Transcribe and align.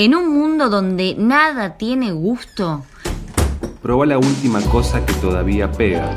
En 0.00 0.14
un 0.14 0.32
mundo 0.32 0.68
donde 0.68 1.16
nada 1.18 1.76
tiene 1.76 2.12
gusto. 2.12 2.84
Proba 3.82 4.06
la 4.06 4.16
última 4.16 4.60
cosa 4.60 5.04
que 5.04 5.12
todavía 5.14 5.72
pega. 5.72 6.14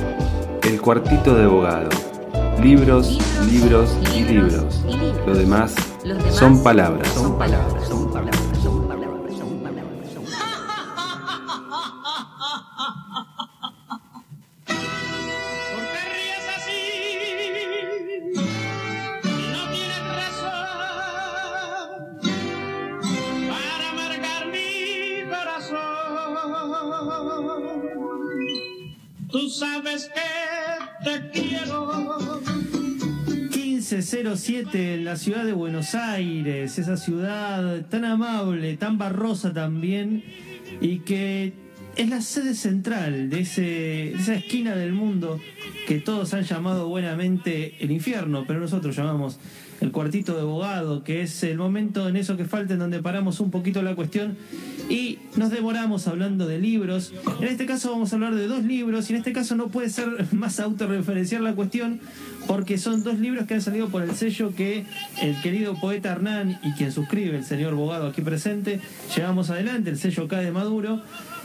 El 0.62 0.80
cuartito 0.80 1.34
de 1.34 1.46
abogado. 1.46 1.90
Libros, 2.62 3.18
libros, 3.52 3.98
y, 4.16 4.22
libros. 4.22 4.84
Lo 5.26 5.34
demás, 5.34 5.74
palabras. 6.04 6.36
Son 6.36 6.62
palabras. 6.62 7.08
Son 7.08 7.38
palabras. 7.40 7.91
La 35.12 35.18
ciudad 35.18 35.44
de 35.44 35.52
Buenos 35.52 35.94
Aires, 35.94 36.80
esa 36.80 36.96
ciudad 36.96 37.86
tan 37.88 38.06
amable, 38.06 38.78
tan 38.78 38.98
barrosa 38.98 39.52
también, 39.52 40.24
y 40.80 41.00
que 41.00 41.52
es 41.98 42.08
la 42.08 42.22
sede 42.22 42.56
central 42.56 43.30
de, 43.30 43.42
ese, 43.42 44.14
esa 44.14 44.36
esquina 44.36 44.74
del 44.74 44.94
mundo 44.94 45.38
que 45.86 46.00
todos 46.00 46.34
han 46.34 46.44
llamado 46.44 46.88
buenamente 46.88 47.76
el 47.82 47.92
infierno, 47.92 48.46
pero 48.48 48.62
nosotros 48.62 48.96
llamamos 48.96 49.38
el 49.82 49.92
cuartito 49.92 50.36
de 50.36 50.42
abogado, 50.42 51.04
que 51.04 51.24
es 51.24 51.44
el 51.44 51.58
momento 51.58 52.08
en 52.08 52.16
eso 52.16 52.38
que 52.38 52.46
falta 52.46 52.74
en 52.74 52.80
donde 52.80 53.02
paramos 53.02 53.40
un 53.42 53.52
poquito 53.52 53.82
la 53.82 53.96
cuestión 53.96 54.38
y 54.90 55.18
nos 55.36 55.50
demoramos 55.50 56.08
hablando 56.08 56.48
de 56.48 56.60
libros. 56.60 57.14
En 57.42 57.48
este 57.48 57.66
caso 57.66 57.92
vamos 57.92 58.14
a 58.14 58.16
hablar 58.16 58.36
de 58.36 58.48
dos 58.48 58.64
libros 58.64 59.10
y 59.10 59.14
en 59.14 59.20
este 59.20 59.34
caso 59.34 59.56
no 59.56 59.68
puede 59.68 59.90
ser 59.90 60.08
más 60.32 60.60
autorreferenciar 60.60 61.42
la 61.42 61.54
cuestión 61.54 62.00
porque 62.48 62.78
son 62.78 63.04
dos 63.04 63.20
libros 63.20 63.48
que 63.48 63.56
han 63.56 63.62
salido 63.62 63.90
por 63.90 64.04
el 64.04 64.16
sello 64.16 64.54
que 64.56 64.86
el 65.22 65.40
querido 65.42 65.80
poeta 65.80 66.12
Hernán 66.12 66.60
y 66.64 66.72
quien 66.74 66.92
suscribe, 66.92 67.38
el 67.38 67.46
señor 67.46 67.74
abogado 67.74 68.08
aquí 68.08 68.22
presente, 68.22 68.80
llevamos 69.16 69.50
adelante, 69.50 69.90
el 69.90 69.98
sello 69.98 70.28
K 70.28 70.38
de 70.40 70.52
Maduro 70.52 71.02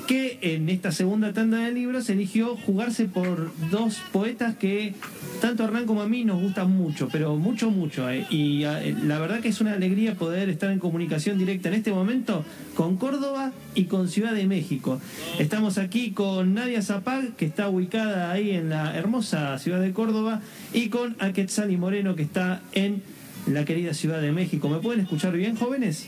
que 0.07 0.39
en 0.41 0.69
esta 0.69 0.93
segunda 0.93 1.33
tanda 1.33 1.59
de 1.59 1.73
libros 1.73 2.09
eligió 2.11 2.57
jugarse 2.57 3.07
por 3.07 3.51
dos 3.71 3.99
poetas 4.13 4.57
que 4.57 4.95
tanto 5.41 5.63
a 5.63 5.67
Hernán 5.67 5.87
como 5.87 6.03
a 6.03 6.09
mí 6.09 6.25
nos 6.25 6.41
gustan 6.41 6.71
mucho, 6.71 7.09
pero 7.11 7.37
mucho, 7.37 7.71
mucho. 7.71 8.09
eh. 8.09 8.27
Y 8.31 8.65
eh, 8.65 8.95
la 9.05 9.19
verdad 9.19 9.41
que 9.41 9.49
es 9.49 9.61
una 9.61 9.73
alegría 9.73 10.15
poder 10.15 10.49
estar 10.49 10.71
en 10.71 10.79
comunicación 10.79 11.39
directa 11.39 11.69
en 11.69 11.75
este 11.75 11.93
momento 11.93 12.45
con 12.75 12.97
Córdoba 12.97 13.53
y 13.75 13.85
con 13.85 14.09
Ciudad 14.09 14.33
de 14.33 14.47
México. 14.47 15.01
Estamos 15.39 15.79
aquí 15.79 16.13
con 16.13 16.55
Nadia 16.55 16.83
Zapag, 16.83 17.35
que 17.37 17.47
está 17.47 17.69
ubicada 17.69 18.31
ahí 18.31 18.53
en 18.53 18.69
la 18.69 18.97
hermosa 18.97 19.59
ciudad 19.59 19.81
de 19.81 19.93
Córdoba, 19.93 20.41
y 20.73 20.89
con 20.89 21.17
Aquetzali 21.19 21.77
Moreno, 21.77 22.15
que 22.15 22.23
está 22.23 22.63
en 22.73 23.03
la 23.47 23.65
querida 23.65 23.95
Ciudad 23.95 24.21
de 24.21 24.33
México. 24.33 24.69
¿Me 24.69 24.79
pueden 24.79 25.01
escuchar 25.01 25.37
bien, 25.37 25.57
jóvenes? 25.57 26.07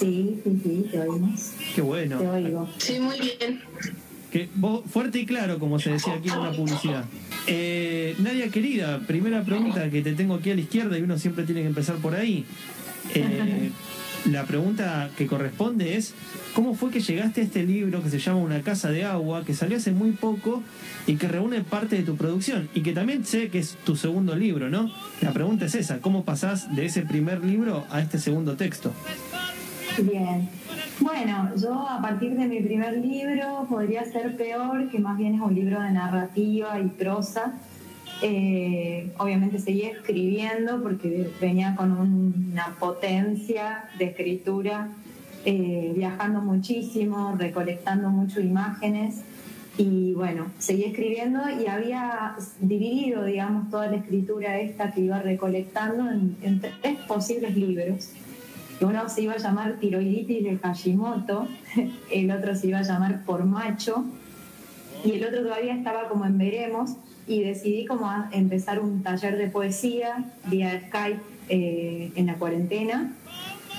Sí, 0.00 0.40
sí, 0.42 0.60
sí, 0.64 0.86
te 0.90 0.98
oímos. 1.00 1.52
Qué 1.74 1.82
bueno. 1.82 2.18
Te 2.18 2.26
oigo. 2.26 2.68
Sí, 2.78 2.98
muy 2.98 3.16
bien. 3.20 3.60
Que 4.32 4.48
vos- 4.54 4.82
fuerte 4.90 5.18
y 5.20 5.26
claro, 5.26 5.58
como 5.58 5.78
se 5.78 5.90
decía 5.90 6.14
aquí 6.14 6.28
en 6.28 6.38
una 6.38 6.52
publicidad. 6.52 7.04
Eh, 7.46 8.14
Nadia 8.18 8.48
querida, 8.48 9.00
primera 9.06 9.42
pregunta 9.42 9.90
que 9.90 10.02
te 10.02 10.12
tengo 10.14 10.34
aquí 10.34 10.50
a 10.50 10.54
la 10.54 10.60
izquierda 10.60 10.98
y 10.98 11.02
uno 11.02 11.18
siempre 11.18 11.44
tiene 11.44 11.62
que 11.62 11.68
empezar 11.68 11.96
por 11.96 12.14
ahí. 12.14 12.44
Eh, 13.14 13.70
la 14.26 14.44
pregunta 14.44 15.10
que 15.16 15.26
corresponde 15.26 15.96
es, 15.96 16.14
¿cómo 16.54 16.74
fue 16.74 16.90
que 16.90 17.00
llegaste 17.00 17.40
a 17.40 17.44
este 17.44 17.64
libro 17.64 18.02
que 18.02 18.10
se 18.10 18.18
llama 18.18 18.38
Una 18.38 18.60
casa 18.62 18.90
de 18.90 19.04
agua, 19.04 19.44
que 19.44 19.54
salió 19.54 19.78
hace 19.78 19.92
muy 19.92 20.12
poco 20.12 20.62
y 21.06 21.16
que 21.16 21.26
reúne 21.26 21.62
parte 21.64 21.96
de 21.96 22.02
tu 22.02 22.16
producción? 22.16 22.68
Y 22.74 22.82
que 22.82 22.92
también 22.92 23.24
sé 23.24 23.48
que 23.48 23.58
es 23.58 23.76
tu 23.84 23.96
segundo 23.96 24.36
libro, 24.36 24.68
¿no? 24.70 24.92
La 25.22 25.32
pregunta 25.32 25.64
es 25.64 25.74
esa, 25.74 26.00
¿cómo 26.00 26.24
pasás 26.24 26.74
de 26.76 26.84
ese 26.86 27.02
primer 27.02 27.42
libro 27.44 27.84
a 27.90 28.00
este 28.00 28.18
segundo 28.18 28.56
texto? 28.56 28.92
Bien. 30.02 30.48
Bueno, 31.00 31.50
yo 31.56 31.86
a 31.88 32.00
partir 32.00 32.34
de 32.36 32.46
mi 32.46 32.60
primer 32.60 32.96
libro 32.98 33.66
podría 33.68 34.04
ser 34.04 34.36
peor, 34.36 34.88
que 34.90 34.98
más 34.98 35.18
bien 35.18 35.34
es 35.34 35.40
un 35.40 35.54
libro 35.54 35.80
de 35.80 35.90
narrativa 35.90 36.78
y 36.80 36.86
prosa. 36.88 37.52
Eh, 38.22 39.12
obviamente 39.18 39.58
seguí 39.58 39.82
escribiendo 39.82 40.82
porque 40.82 41.30
venía 41.40 41.74
con 41.76 41.92
un- 41.92 42.50
una 42.52 42.76
potencia 42.78 43.84
de 43.98 44.06
escritura, 44.06 44.88
eh, 45.44 45.92
viajando 45.96 46.40
muchísimo, 46.40 47.34
recolectando 47.38 48.10
mucho 48.10 48.40
imágenes 48.40 49.22
y 49.78 50.12
bueno, 50.12 50.46
seguí 50.58 50.84
escribiendo 50.84 51.40
y 51.48 51.66
había 51.66 52.36
dividido, 52.60 53.24
digamos, 53.24 53.70
toda 53.70 53.86
la 53.86 53.96
escritura 53.96 54.58
esta 54.60 54.92
que 54.92 55.00
iba 55.02 55.20
recolectando 55.20 56.10
en 56.10 56.60
tres 56.60 56.96
posibles 57.06 57.56
libros. 57.56 58.10
Uno 58.80 59.08
se 59.08 59.22
iba 59.22 59.34
a 59.34 59.38
llamar 59.38 59.74
tiroiditis 59.78 60.42
de 60.42 60.58
Hashimoto, 60.58 61.46
el 62.10 62.30
otro 62.30 62.54
se 62.54 62.68
iba 62.68 62.78
a 62.78 62.82
llamar 62.82 63.24
por 63.24 63.44
macho 63.44 64.04
y 65.04 65.12
el 65.12 65.24
otro 65.24 65.42
todavía 65.42 65.74
estaba 65.74 66.08
como 66.08 66.24
en 66.24 66.38
veremos 66.38 66.96
y 67.26 67.42
decidí 67.42 67.84
como 67.84 68.10
empezar 68.32 68.80
un 68.80 69.02
taller 69.02 69.36
de 69.36 69.48
poesía 69.48 70.24
vía 70.46 70.82
Skype 70.88 71.20
eh, 71.48 72.12
en 72.14 72.26
la 72.26 72.34
cuarentena 72.34 73.12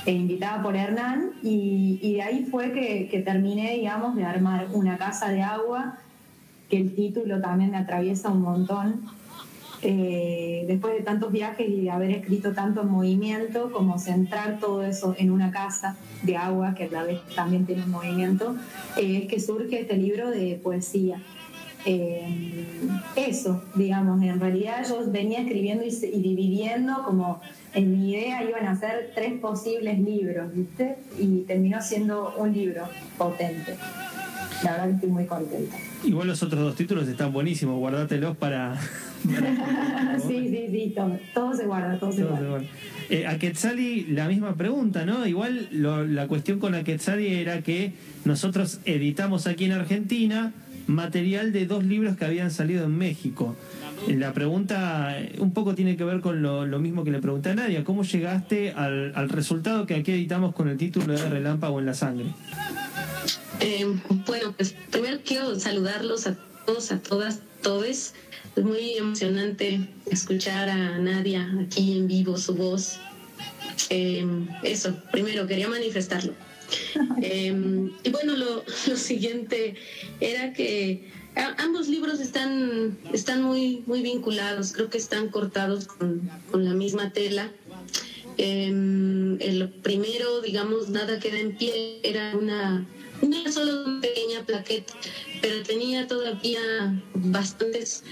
e 0.05 0.11
invitada 0.11 0.61
por 0.61 0.75
Hernán 0.75 1.31
y, 1.43 1.99
y 2.01 2.15
de 2.15 2.21
ahí 2.21 2.47
fue 2.49 2.71
que, 2.71 3.07
que 3.09 3.19
terminé, 3.21 3.75
digamos, 3.75 4.15
de 4.15 4.23
armar 4.23 4.67
una 4.73 4.97
casa 4.97 5.29
de 5.29 5.41
agua, 5.41 5.97
que 6.69 6.77
el 6.77 6.95
título 6.95 7.41
también 7.41 7.71
me 7.71 7.77
atraviesa 7.77 8.29
un 8.29 8.41
montón. 8.41 9.01
Eh, 9.83 10.65
después 10.67 10.93
de 10.93 11.01
tantos 11.01 11.31
viajes 11.31 11.67
y 11.67 11.81
de 11.81 11.89
haber 11.89 12.11
escrito 12.11 12.53
tanto 12.53 12.81
en 12.81 12.89
movimiento, 12.89 13.71
como 13.71 13.97
centrar 13.97 14.59
todo 14.59 14.83
eso 14.83 15.15
en 15.17 15.31
una 15.31 15.51
casa 15.51 15.95
de 16.21 16.37
agua, 16.37 16.75
que 16.75 16.83
a 16.83 16.91
la 16.91 17.03
vez 17.03 17.19
también 17.35 17.65
tiene 17.65 17.83
un 17.83 17.91
movimiento, 17.91 18.55
eh, 18.95 19.21
es 19.23 19.27
que 19.27 19.39
surge 19.39 19.81
este 19.81 19.97
libro 19.97 20.29
de 20.29 20.59
poesía. 20.61 21.19
Eh, 21.83 22.63
eso, 23.15 23.63
digamos, 23.73 24.21
en 24.21 24.39
realidad 24.39 24.85
yo 24.87 25.09
venía 25.09 25.39
escribiendo 25.39 25.83
y, 25.83 25.87
y 25.87 26.21
dividiendo 26.21 27.03
como 27.03 27.41
en 27.73 27.91
mi 27.91 28.11
idea 28.11 28.43
iban 28.43 28.67
a 28.67 28.79
ser 28.79 29.11
tres 29.15 29.33
posibles 29.39 29.97
libros, 29.97 30.53
¿viste? 30.53 30.97
Y 31.17 31.39
terminó 31.39 31.81
siendo 31.81 32.35
un 32.37 32.53
libro 32.53 32.83
potente. 33.17 33.77
La 34.63 34.73
verdad 34.73 34.87
que 34.89 34.93
estoy 34.93 35.09
muy 35.09 35.25
contenta. 35.25 35.75
Igual 36.03 36.27
los 36.27 36.43
otros 36.43 36.61
dos 36.61 36.75
títulos 36.75 37.07
están 37.07 37.33
buenísimos, 37.33 37.79
guardátelos 37.79 38.37
para... 38.37 38.79
sí, 40.27 40.49
sí, 40.49 40.67
sí, 40.71 40.93
todo, 40.95 41.19
todo 41.33 41.53
se 41.53 41.65
guarda, 41.65 41.97
todo 41.99 42.11
se 42.11 42.23
guarda. 42.23 42.39
se 42.39 42.47
guarda. 42.47 42.67
Eh, 43.09 43.27
a 43.27 43.37
Quetzali 43.37 44.05
la 44.05 44.27
misma 44.27 44.55
pregunta, 44.55 45.05
¿no? 45.05 45.25
Igual 45.27 45.67
lo- 45.71 46.05
la 46.05 46.27
cuestión 46.27 46.59
con 46.59 46.71
la 46.71 46.83
Quetzali 46.83 47.27
era 47.27 47.61
que 47.61 47.93
nosotros 48.25 48.79
editamos 48.85 49.47
aquí 49.47 49.65
en 49.65 49.73
Argentina 49.73 50.53
material 50.87 51.51
de 51.53 51.65
dos 51.67 51.83
libros 51.85 52.17
que 52.17 52.25
habían 52.25 52.51
salido 52.51 52.85
en 52.85 52.97
México. 52.97 53.55
La 54.07 54.33
pregunta 54.33 55.19
eh, 55.19 55.35
un 55.39 55.53
poco 55.53 55.75
tiene 55.75 55.95
que 55.95 56.03
ver 56.03 56.21
con 56.21 56.41
lo, 56.41 56.65
lo 56.65 56.79
mismo 56.79 57.03
que 57.03 57.11
le 57.11 57.19
pregunté 57.19 57.51
a 57.51 57.55
Nadia. 57.55 57.83
¿Cómo 57.83 58.03
llegaste 58.03 58.71
al, 58.71 59.11
al 59.15 59.29
resultado 59.29 59.85
que 59.85 59.93
aquí 59.95 60.11
editamos 60.11 60.55
con 60.55 60.67
el 60.69 60.77
título 60.77 61.13
de 61.13 61.29
Relámpago 61.29 61.79
en 61.79 61.85
la 61.85 61.93
Sangre? 61.93 62.25
Eh, 63.59 63.85
bueno, 64.25 64.53
pues 64.57 64.73
primero 64.89 65.19
quiero 65.23 65.59
saludarlos 65.59 66.25
a 66.27 66.35
todos, 66.65 66.91
a 66.91 66.99
todas, 66.99 67.41
todes. 67.61 68.15
Es 68.55 68.63
muy 68.63 68.93
emocionante 68.97 69.79
escuchar 70.09 70.69
a 70.69 70.97
Nadia 70.97 71.49
aquí 71.65 71.97
en 71.97 72.07
vivo, 72.07 72.37
su 72.37 72.53
voz. 72.55 72.99
Eh, 73.89 74.25
eso, 74.63 74.95
primero 75.11 75.47
quería 75.47 75.67
manifestarlo. 75.67 76.33
Eh, 77.21 77.53
y 78.03 78.09
bueno, 78.11 78.35
lo, 78.37 78.63
lo 78.87 78.95
siguiente 78.95 79.75
era 80.21 80.53
que 80.53 81.09
a- 81.35 81.55
ambos 81.63 81.87
libros 81.89 82.19
están, 82.21 82.97
están 83.13 83.43
muy, 83.43 83.83
muy 83.87 84.01
vinculados, 84.01 84.71
creo 84.71 84.89
que 84.89 84.97
están 84.97 85.27
cortados 85.29 85.85
con, 85.87 86.29
con 86.49 86.63
la 86.65 86.73
misma 86.73 87.11
tela. 87.11 87.51
Eh, 88.37 88.67
el 88.67 89.69
primero, 89.83 90.41
digamos, 90.41 90.89
nada 90.89 91.19
queda 91.19 91.39
en 91.39 91.57
pie, 91.57 91.99
era 92.03 92.35
una, 92.37 92.85
una 93.21 93.43
pequeña 94.01 94.45
plaqueta, 94.45 94.93
pero 95.41 95.61
tenía 95.63 96.07
todavía 96.07 96.61
bastantes 97.13 98.03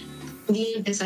dientes, 0.49 1.03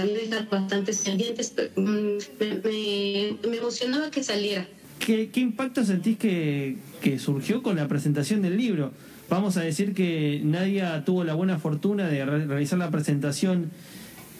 bastantes 0.50 1.04
dientes, 1.04 1.54
pero, 1.56 1.70
mm, 1.76 2.18
me, 2.40 2.48
me- 2.64 3.50
me 3.50 3.58
emocionaba 3.58 4.10
que 4.12 4.24
saliera. 4.24 4.66
¿Qué, 5.00 5.30
qué 5.32 5.40
impacto 5.42 5.84
sentís 5.84 6.18
que, 6.18 6.78
que 7.02 7.20
surgió 7.20 7.62
con 7.62 7.76
la 7.76 7.88
presentación 7.88 8.42
del 8.42 8.56
libro? 8.58 8.92
Vamos 9.30 9.58
a 9.58 9.62
decir 9.62 9.94
que 9.94 10.42
Nadia 10.44 11.04
tuvo 11.06 11.24
la 11.24 11.34
buena 11.34 11.60
fortuna 11.60 12.08
de 12.08 12.24
re- 12.26 12.46
realizar 12.46 12.80
la 12.80 12.90
presentación 12.92 13.72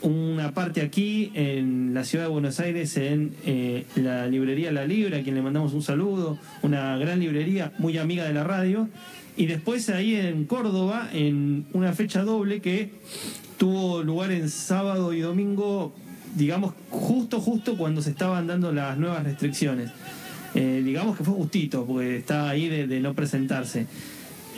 una 0.02 0.52
parte 0.52 0.82
aquí 0.82 1.30
en 1.34 1.94
la 1.94 2.04
ciudad 2.04 2.24
de 2.26 2.30
Buenos 2.30 2.60
Aires 2.60 2.94
en 2.98 3.34
eh, 3.46 3.84
la 3.96 4.26
librería 4.26 4.70
La 4.70 4.84
Libre, 4.86 5.18
a 5.18 5.22
quien 5.22 5.34
le 5.34 5.40
mandamos 5.40 5.72
un 5.72 5.82
saludo, 5.82 6.38
una 6.60 6.98
gran 6.98 7.20
librería 7.20 7.72
muy 7.78 7.96
amiga 7.96 8.24
de 8.26 8.34
la 8.34 8.44
radio, 8.44 8.88
y 9.36 9.46
después 9.46 9.88
ahí 9.88 10.14
en 10.14 10.44
Córdoba 10.44 11.08
en 11.14 11.64
una 11.72 11.94
fecha 11.94 12.22
doble 12.22 12.60
que 12.60 12.90
tuvo 13.56 14.02
lugar 14.02 14.30
en 14.32 14.48
sábado 14.50 15.12
y 15.12 15.20
domingo, 15.20 15.94
digamos 16.34 16.74
justo 16.90 17.40
justo 17.40 17.76
cuando 17.76 18.02
se 18.02 18.10
estaban 18.10 18.46
dando 18.46 18.72
las 18.72 18.98
nuevas 18.98 19.24
restricciones. 19.24 19.90
Eh, 20.54 20.82
digamos 20.84 21.16
que 21.16 21.24
fue 21.24 21.34
justito, 21.34 21.84
porque 21.84 22.18
estaba 22.18 22.50
ahí 22.50 22.68
de, 22.68 23.00
no 23.00 23.14
presentarse. 23.14 23.86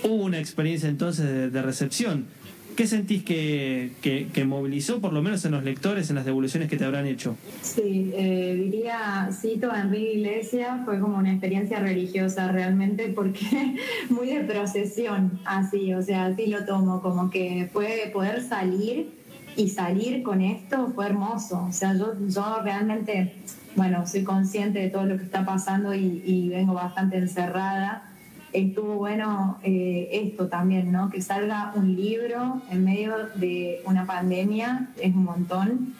Hubo 0.02 0.24
una 0.24 0.38
experiencia 0.38 0.88
entonces 0.88 1.52
de 1.52 1.62
recepción. 1.62 2.26
¿Qué 2.76 2.86
sentís 2.86 3.24
que, 3.24 3.92
que, 4.02 4.44
movilizó, 4.44 5.00
por 5.00 5.14
lo 5.14 5.22
menos 5.22 5.42
en 5.46 5.52
los 5.52 5.64
lectores, 5.64 6.10
en 6.10 6.16
las 6.16 6.26
devoluciones 6.26 6.68
que 6.68 6.76
te 6.76 6.84
habrán 6.84 7.06
hecho? 7.06 7.34
Sí, 7.62 8.12
eh, 8.14 8.54
diría, 8.54 9.30
cito 9.32 9.72
a 9.72 9.80
Enrique 9.80 10.12
Iglesias, 10.12 10.80
fue 10.84 11.00
como 11.00 11.16
una 11.16 11.30
experiencia 11.30 11.80
religiosa 11.80 12.52
realmente, 12.52 13.08
porque 13.14 13.76
muy 14.10 14.26
de 14.26 14.44
procesión, 14.44 15.40
así, 15.46 15.94
o 15.94 16.02
sea, 16.02 16.26
así 16.26 16.48
lo 16.48 16.66
tomo, 16.66 17.00
como 17.00 17.30
que 17.30 17.70
fue 17.72 18.10
poder 18.12 18.42
salir 18.42 19.08
y 19.56 19.70
salir 19.70 20.22
con 20.22 20.42
esto 20.42 20.92
fue 20.94 21.06
hermoso, 21.06 21.64
o 21.66 21.72
sea, 21.72 21.94
yo, 21.94 22.12
yo 22.28 22.60
realmente, 22.62 23.36
bueno, 23.74 24.06
soy 24.06 24.22
consciente 24.22 24.80
de 24.80 24.90
todo 24.90 25.06
lo 25.06 25.16
que 25.16 25.24
está 25.24 25.46
pasando 25.46 25.94
y, 25.94 26.22
y 26.26 26.50
vengo 26.50 26.74
bastante 26.74 27.16
encerrada 27.16 28.12
estuvo 28.60 28.94
bueno 28.94 29.58
eh, 29.62 30.08
esto 30.12 30.48
también, 30.48 30.90
¿no? 30.92 31.10
Que 31.10 31.20
salga 31.20 31.72
un 31.74 31.94
libro 31.94 32.62
en 32.70 32.84
medio 32.84 33.14
de 33.34 33.82
una 33.84 34.06
pandemia, 34.06 34.88
es 35.00 35.14
un 35.14 35.24
montón, 35.24 35.94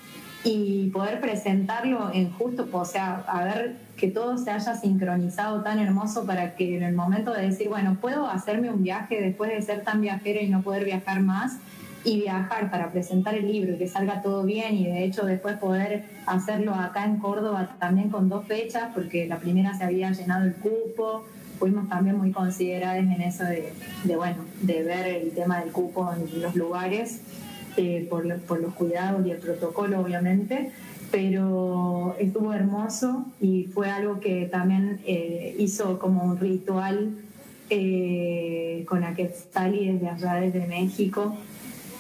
y 0.45 0.91
poder 0.91 1.21
presentarlo 1.21 2.11
en 2.13 2.31
justo, 2.31 2.69
o 2.71 2.85
sea, 2.85 3.25
a 3.27 3.45
ver 3.45 3.77
que 3.97 4.09
todo 4.09 4.39
se 4.39 4.51
haya 4.51 4.75
sincronizado 4.77 5.63
tan 5.63 5.79
hermoso 5.79 6.25
para 6.25 6.55
que 6.55 6.77
en 6.77 6.83
el 6.83 6.95
momento 6.95 7.33
de 7.33 7.43
decir, 7.43 7.69
bueno, 7.69 7.97
puedo 8.01 8.29
hacerme 8.29 8.71
un 8.71 8.83
viaje 8.83 9.21
después 9.21 9.51
de 9.51 9.61
ser 9.63 9.83
tan 9.83 10.01
viajera 10.01 10.41
y 10.41 10.49
no 10.49 10.63
poder 10.63 10.85
viajar 10.85 11.21
más, 11.21 11.59
y 12.07 12.21
viajar 12.21 12.71
para 12.71 12.93
presentar 12.93 13.35
el 13.35 13.51
libro 13.51 13.75
y 13.75 13.79
que 13.79 13.89
salga 13.89 14.23
todo 14.23 14.45
bien 14.45 14.77
y 14.77 14.87
de 14.87 15.05
hecho 15.05 15.27
después 15.27 15.57
poder 15.57 16.05
hacerlo 16.25 16.73
acá 16.73 17.05
en 17.05 17.17
Córdoba 17.17 17.75
también 17.81 18.11
con 18.11 18.29
dos 18.29 18.47
fechas 18.47 18.91
porque 18.95 19.27
la 19.27 19.39
primera 19.39 19.75
se 19.75 19.83
había 19.83 20.13
llenado 20.13 20.45
el 20.45 20.55
cupo, 20.55 21.25
fuimos 21.59 21.89
también 21.89 22.19
muy 22.19 22.33
consideradas 22.33 22.99
en 22.99 23.21
eso 23.21 23.45
de, 23.45 24.17
bueno, 24.17 24.45
de 24.63 24.83
ver 24.83 25.07
el 25.07 25.31
tema 25.33 25.61
del 25.61 25.73
cupo 25.73 26.11
en 26.13 26.43
los 26.43 26.55
lugares, 26.55 27.21
eh, 27.77 28.07
por, 28.09 28.25
los 28.25 28.75
cuidados 28.75 29.27
y 29.27 29.31
el 29.31 29.39
protocolo, 29.39 30.01
obviamente, 30.01 30.71
pero 31.11 32.17
estuvo 32.19 32.53
hermoso 32.53 33.27
y 33.41 33.65
fue 33.65 33.91
algo 33.91 34.21
que 34.21 34.47
también 34.47 35.01
eh, 35.07 35.55
hizo 35.59 35.99
como 35.99 36.25
un 36.25 36.39
ritual 36.39 37.11
eh, 37.71 38.85
con 38.89 39.05
Aquetzali 39.05 39.93
desde 39.93 40.09
allá, 40.09 40.35
desde 40.35 40.67
México, 40.67 41.37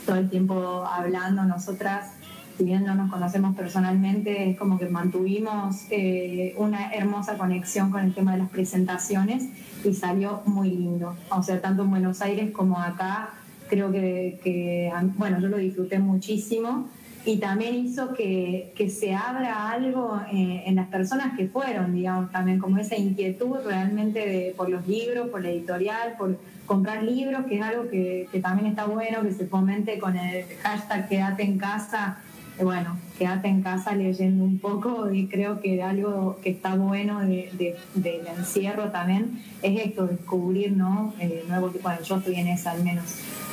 todo 0.06 0.16
el 0.16 0.30
tiempo 0.30 0.84
hablando 0.86 1.42
nosotras 1.42 2.15
si 2.56 2.64
bien 2.64 2.84
no 2.84 2.94
nos 2.94 3.10
conocemos 3.10 3.54
personalmente, 3.54 4.50
es 4.50 4.56
como 4.56 4.78
que 4.78 4.86
mantuvimos 4.86 5.86
eh, 5.90 6.54
una 6.56 6.92
hermosa 6.92 7.36
conexión 7.36 7.90
con 7.90 8.02
el 8.02 8.14
tema 8.14 8.32
de 8.32 8.38
las 8.38 8.48
presentaciones 8.48 9.48
y 9.84 9.92
salió 9.92 10.40
muy 10.46 10.70
lindo. 10.70 11.14
O 11.30 11.42
sea, 11.42 11.60
tanto 11.60 11.82
en 11.82 11.90
Buenos 11.90 12.22
Aires 12.22 12.50
como 12.52 12.80
acá, 12.80 13.30
creo 13.68 13.92
que, 13.92 14.90
bueno, 15.16 15.38
yo 15.40 15.48
lo 15.48 15.58
disfruté 15.58 15.98
muchísimo 15.98 16.88
y 17.26 17.38
también 17.38 17.74
hizo 17.74 18.14
que, 18.14 18.72
que 18.74 18.88
se 18.88 19.14
abra 19.14 19.70
algo 19.70 20.18
eh, 20.32 20.62
en 20.64 20.76
las 20.76 20.86
personas 20.86 21.36
que 21.36 21.48
fueron, 21.48 21.92
digamos, 21.92 22.30
también 22.30 22.58
como 22.58 22.78
esa 22.78 22.96
inquietud 22.96 23.56
realmente 23.66 24.54
por 24.56 24.70
los 24.70 24.86
libros, 24.86 25.28
por 25.28 25.42
la 25.42 25.50
editorial, 25.50 26.14
por 26.16 26.38
comprar 26.64 27.02
libros, 27.02 27.44
que 27.46 27.56
es 27.56 27.62
algo 27.62 27.90
que, 27.90 28.28
que 28.32 28.40
también 28.40 28.68
está 28.68 28.86
bueno, 28.86 29.22
que 29.22 29.32
se 29.32 29.46
fomente 29.46 29.98
con 29.98 30.16
el 30.16 30.44
hashtag 30.62 31.08
quédate 31.08 31.42
en 31.42 31.58
casa 31.58 32.18
bueno, 32.64 32.96
quédate 33.18 33.48
en 33.48 33.62
casa 33.62 33.94
leyendo 33.94 34.44
un 34.44 34.58
poco 34.58 35.12
y 35.12 35.26
creo 35.26 35.60
que 35.60 35.82
algo 35.82 36.38
que 36.42 36.50
está 36.50 36.74
bueno 36.74 37.20
de, 37.20 37.76
del 37.94 38.26
encierro 38.26 38.90
también 38.90 39.42
es 39.62 39.86
esto, 39.86 40.06
descubrir 40.06 40.72
¿no? 40.72 41.14
Eh, 41.20 41.44
nuevos, 41.48 41.72
bueno, 41.82 42.00
yo 42.02 42.16
estoy 42.16 42.36
en 42.36 42.48
esa 42.48 42.72
al 42.72 42.82
menos, 42.82 43.04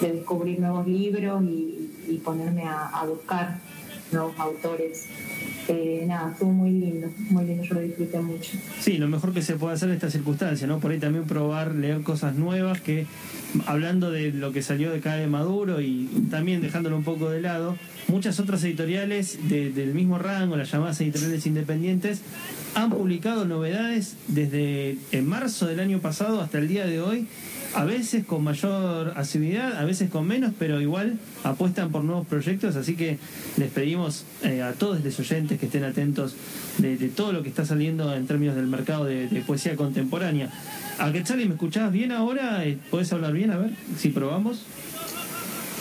de 0.01 0.13
descubrir 0.13 0.59
nuevos 0.59 0.87
libros 0.87 1.43
y, 1.43 1.71
ponerme 2.23 2.63
a, 2.63 3.03
buscar 3.07 3.57
nuevos 4.11 4.37
autores. 4.37 5.07
Eh, 5.67 6.05
nada, 6.07 6.31
estuvo 6.31 6.51
muy 6.51 6.71
lindo, 6.71 7.07
muy 7.29 7.43
lindo, 7.45 7.63
yo 7.63 7.75
lo 7.75 7.81
disfruté 7.81 8.19
mucho. 8.19 8.51
Sí, 8.79 8.97
lo 8.97 9.07
mejor 9.07 9.33
que 9.33 9.41
se 9.41 9.55
puede 9.55 9.73
hacer 9.73 9.89
en 9.89 9.95
esta 9.95 10.09
circunstancia, 10.09 10.67
¿no? 10.67 10.79
Por 10.79 10.91
ahí 10.91 10.99
también 10.99 11.25
probar, 11.25 11.73
leer 11.73 12.01
cosas 12.03 12.35
nuevas 12.35 12.79
que, 12.81 13.07
hablando 13.65 14.11
de 14.11 14.31
lo 14.31 14.51
que 14.51 14.61
salió 14.61 14.91
de 14.91 14.99
cada 14.99 15.17
de 15.17 15.27
Maduro 15.27 15.81
y 15.81 16.07
también 16.29 16.61
dejándolo 16.61 16.95
un 16.95 17.03
poco 17.03 17.29
de 17.29 17.41
lado, 17.41 17.75
Muchas 18.07 18.39
otras 18.39 18.63
editoriales 18.63 19.39
del 19.49 19.93
mismo 19.93 20.17
rango, 20.19 20.57
las 20.57 20.71
llamadas 20.71 20.99
editoriales 21.01 21.45
independientes, 21.45 22.21
han 22.75 22.89
publicado 22.89 23.45
novedades 23.45 24.15
desde 24.27 24.97
en 25.11 25.27
marzo 25.27 25.67
del 25.67 25.79
año 25.79 25.99
pasado 25.99 26.41
hasta 26.41 26.57
el 26.57 26.67
día 26.67 26.85
de 26.85 27.01
hoy, 27.01 27.27
a 27.73 27.85
veces 27.85 28.25
con 28.25 28.43
mayor 28.43 29.13
asiduidad, 29.15 29.77
a 29.77 29.85
veces 29.85 30.09
con 30.09 30.27
menos, 30.27 30.53
pero 30.57 30.79
igual 30.79 31.17
apuestan 31.43 31.91
por 31.91 32.03
nuevos 32.03 32.27
proyectos, 32.27 32.75
así 32.75 32.95
que 32.95 33.17
les 33.57 33.71
pedimos 33.71 34.25
eh, 34.43 34.61
a 34.61 34.73
todos 34.73 35.03
los 35.03 35.19
oyentes 35.19 35.59
que 35.59 35.65
estén 35.65 35.83
atentos 35.83 36.35
de, 36.77 36.95
todo 37.09 37.33
lo 37.33 37.41
que 37.41 37.49
está 37.49 37.65
saliendo 37.65 38.13
en 38.15 38.27
términos 38.27 38.55
del 38.55 38.67
mercado 38.67 39.05
de, 39.05 39.43
poesía 39.47 39.75
contemporánea. 39.75 40.49
A 40.99 41.11
Quetzali, 41.11 41.45
¿me 41.45 41.55
escuchabas 41.55 41.91
bien 41.91 42.11
ahora? 42.11 42.65
Eh, 42.65 42.77
¿Puedes 42.91 43.11
hablar 43.11 43.33
bien? 43.33 43.49
A 43.51 43.57
ver, 43.57 43.71
si 43.97 44.09
probamos. 44.09 44.63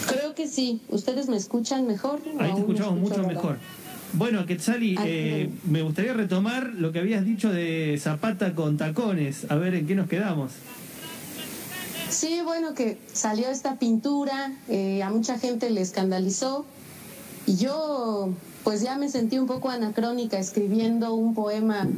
Creo 0.07 0.35
que 0.35 0.49
sí. 0.49 0.81
¿Ustedes 0.89 1.29
me 1.29 1.37
escuchan 1.37 1.87
mejor? 1.87 2.21
Ahí 2.39 2.53
te 2.53 2.61
escuchamos 2.61 2.99
mucho 2.99 3.27
mejor. 3.27 3.59
Bueno, 4.15 4.45
Quetzali, 4.45 4.97
eh, 5.05 5.49
me 5.65 5.81
gustaría 5.83 6.13
retomar 6.13 6.67
lo 6.75 6.93
que 6.93 6.99
habías 6.99 7.25
dicho 7.25 7.51
de 7.51 7.99
Zapata 7.99 8.55
con 8.55 8.77
tacones. 8.77 9.51
A 9.51 9.55
ver 9.57 9.75
en 9.75 9.87
qué 9.87 9.95
nos 9.95 10.09
quedamos. 10.09 10.53
Sí, 12.11 12.41
bueno, 12.45 12.75
que 12.75 12.99
salió 13.11 13.49
esta 13.49 13.79
pintura, 13.79 14.53
eh, 14.69 15.03
a 15.03 15.09
mucha 15.09 15.39
gente 15.39 15.71
le 15.71 15.81
escandalizó. 15.81 16.67
Y 17.47 17.57
yo, 17.57 18.35
pues 18.65 18.83
ya 18.83 18.97
me 18.97 19.09
sentí 19.09 19.39
un 19.39 19.47
poco 19.47 19.71
anacrónica 19.71 20.39
escribiendo 20.39 21.15
un 21.15 21.35
poema 21.35 21.89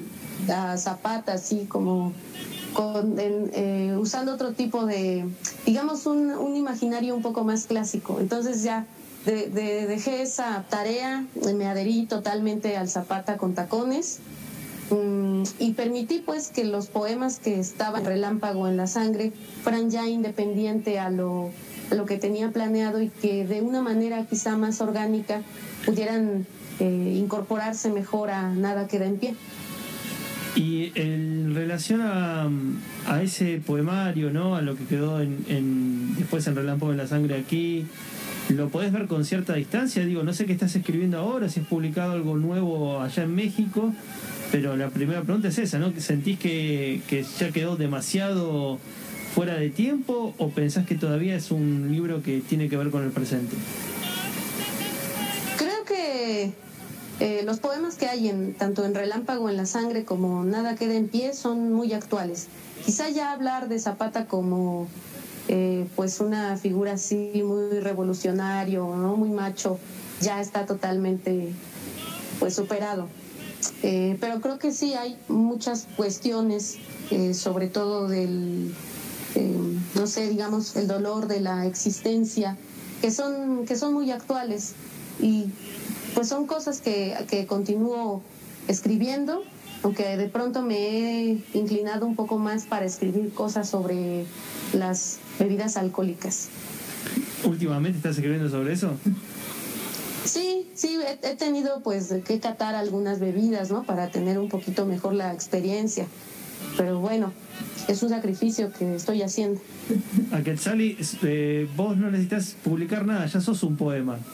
a 0.49 0.77
Zapata, 0.77 1.35
así 1.35 1.67
como 1.67 2.13
con, 2.73 3.17
eh, 3.19 3.97
usando 3.99 4.35
otro 4.35 4.53
tipo 4.53 4.85
de, 4.87 5.25
digamos, 5.65 6.07
un, 6.07 6.31
un, 6.31 6.57
imaginario 6.57 7.15
un 7.15 7.23
poco 7.23 7.45
más 7.45 7.67
clásico. 7.67 8.19
Entonces 8.21 8.63
ya 8.63 8.87
de, 9.25 9.49
dejé 9.87 10.23
esa 10.23 10.65
tarea, 10.69 11.25
me 11.55 11.67
adherí 11.67 12.07
totalmente 12.07 12.77
al 12.77 12.89
Zapata 12.89 13.37
con 13.37 13.55
tacones 13.55 14.21
y 15.59 15.73
permití 15.73 16.23
pues 16.25 16.49
que 16.49 16.65
los 16.65 16.89
poemas 16.89 17.39
que 17.39 17.59
estaban 17.59 18.05
relámpago 18.05 18.69
en 18.69 18.77
la 18.77 18.87
sangre 18.87 19.33
fueran 19.63 19.91
ya 19.91 20.09
independiente 20.09 20.99
a 20.99 21.11
lo, 21.11 21.51
lo 21.91 22.05
que 22.05 22.19
tenía 22.19 22.51
planeado 22.51 23.01
y 23.01 23.09
que 23.09 23.47
de 23.47 23.63
una 23.63 23.83
manera 23.83 24.27
quizá 24.27 24.57
más 24.57 24.81
orgánica 24.81 25.43
pudieran 25.85 26.47
eh, 26.81 27.15
incorporarse 27.17 27.91
mejor 27.91 28.31
a 28.31 28.53
nada 28.53 28.87
queda 28.89 29.07
en 29.07 29.17
pie. 29.17 29.35
Y 30.57 30.93
en 30.95 31.53
relación 31.55 32.01
a, 32.01 32.49
a, 33.07 33.23
ese 33.23 33.61
poemario, 33.65 34.31
¿no? 34.31 34.55
A 34.55 34.63
lo 34.63 34.77
que 34.77 34.85
quedó 34.85 35.21
en, 35.21 36.15
después 36.17 36.47
en 36.47 36.55
Relámpago 36.55 36.93
en 36.93 36.99
la 36.99 37.09
Sangre 37.09 37.37
aquí, 37.37 37.87
¿lo 38.51 38.69
podés 38.69 38.93
ver 38.93 39.07
con 39.07 39.25
cierta 39.25 39.55
distancia? 39.55 40.05
Digo, 40.05 40.23
no 40.23 40.33
sé 40.33 40.47
qué 40.47 40.53
estás 40.53 40.77
escribiendo 40.77 41.19
ahora, 41.19 41.49
si 41.49 41.61
has 41.61 41.67
publicado 41.67 42.13
algo 42.13 42.37
nuevo 42.37 43.01
allá 43.01 43.25
en 43.25 43.35
México, 43.35 43.93
pero 44.55 44.77
la 44.77 44.89
primera 44.89 45.21
pregunta 45.23 45.49
es 45.49 45.59
esa, 45.59 45.81
¿no? 45.81 45.93
¿Sentís 45.99 46.39
que, 46.39 47.03
ya 47.41 47.51
quedó 47.51 47.75
demasiado 47.75 48.79
fuera 49.35 49.57
de 49.57 49.69
tiempo 49.69 50.33
o 50.39 50.51
pensás 50.51 50.87
que 50.87 50.95
todavía 50.95 51.35
es 51.35 51.51
un 51.51 51.91
libro 51.91 52.23
que 52.23 52.39
tiene 52.39 52.69
que 52.69 52.77
ver 52.77 52.91
con 52.91 53.03
el 53.03 53.11
presente? 53.11 53.57
Creo 55.57 55.85
que 55.85 56.53
eh, 57.19 57.43
los 57.45 57.59
poemas 57.59 57.97
que 57.97 58.07
hay 58.07 58.29
en, 58.29 58.55
tanto 58.55 58.85
en 58.85 58.95
Relámpago 58.95 59.51
en 59.51 59.57
la 59.57 59.67
Sangre 59.67 60.05
como 60.05 60.45
Nada 60.45 60.77
queda 60.77 60.95
en 60.95 61.09
pie 61.09 61.35
son 61.35 61.73
muy 61.73 61.93
actuales. 61.93 62.47
Quizá 62.87 63.09
ya 63.09 63.33
hablar 63.33 63.69
de 63.69 63.81
Zapata 63.81 64.27
como 64.27 64.87
eh, 65.49 65.85
pues 65.97 66.21
una 66.21 66.57
figura 66.59 66.93
así 66.93 67.43
muy 67.45 67.81
revolucionario, 67.81 68.95
¿no? 68.95 69.17
muy 69.17 69.31
macho, 69.31 69.81
ya 70.21 70.41
está 70.41 70.65
totalmente 70.65 71.49
pues 72.39 72.55
superado. 72.55 73.09
Eh, 73.83 74.17
pero 74.21 74.41
creo 74.41 74.59
que 74.59 74.73
sí 74.73 74.95
hay 74.95 75.17
muchas 75.29 75.87
cuestiones, 75.97 76.77
sobre 77.33 77.69
todo 77.69 78.09
del, 78.09 78.75
no 79.95 80.07
sé, 80.07 80.29
digamos, 80.29 80.77
el 80.77 80.87
dolor 80.87 81.29
de 81.29 81.41
la 81.41 81.67
existencia, 81.67 82.57
que 83.01 83.11
son, 83.11 83.67
que 83.67 83.77
son 83.77 83.93
muy 83.93 84.11
actuales 84.11 84.75
y 85.21 85.47
pues 86.15 86.29
son 86.29 86.47
cosas 86.47 86.81
que, 86.81 87.15
que 87.29 87.47
continúo 87.47 88.23
escribiendo, 88.69 89.43
aunque 89.83 90.17
de 90.17 90.29
pronto 90.29 90.63
me 90.63 90.77
he 90.77 91.39
inclinado 91.53 92.07
un 92.07 92.17
poco 92.17 92.39
más 92.39 92.65
para 92.65 92.87
escribir 92.87 93.33
cosas 93.35 93.69
sobre 93.69 94.25
las 94.73 95.19
bebidas 95.39 95.77
alcohólicas. 95.77 96.49
¿Últimamente 97.45 97.99
estás 97.99 98.17
escribiendo 98.17 98.49
sobre 98.49 98.73
eso? 98.73 98.93
Sí, 100.25 100.67
sí, 100.75 100.99
he, 101.03 101.31
he 101.31 101.37
tenido 101.37 101.83
pues 101.83 102.13
que 102.27 102.41
catar 102.41 102.75
algunas 102.75 103.21
bebidas, 103.21 103.71
¿no? 103.71 103.85
Para 103.85 104.11
tener 104.11 104.39
un 104.39 104.49
poquito 104.49 104.87
mejor 104.87 105.15
la 105.15 105.33
experiencia. 105.33 106.07
Pero 106.77 106.99
bueno, 106.99 107.33
es 107.89 108.03
un 108.03 108.09
sacrificio 108.09 108.73
que 108.73 108.97
estoy 108.97 109.23
haciendo. 109.23 109.61
A 110.33 110.43
Quetzali, 110.43 110.97
eh, 111.23 111.69
vos 111.77 111.97
no 111.97 112.11
necesitas 112.11 112.57
publicar 112.63 113.07
nada, 113.07 113.27
ya 113.27 113.41
sos 113.41 113.63
un 113.63 113.77
poema. 113.77 114.19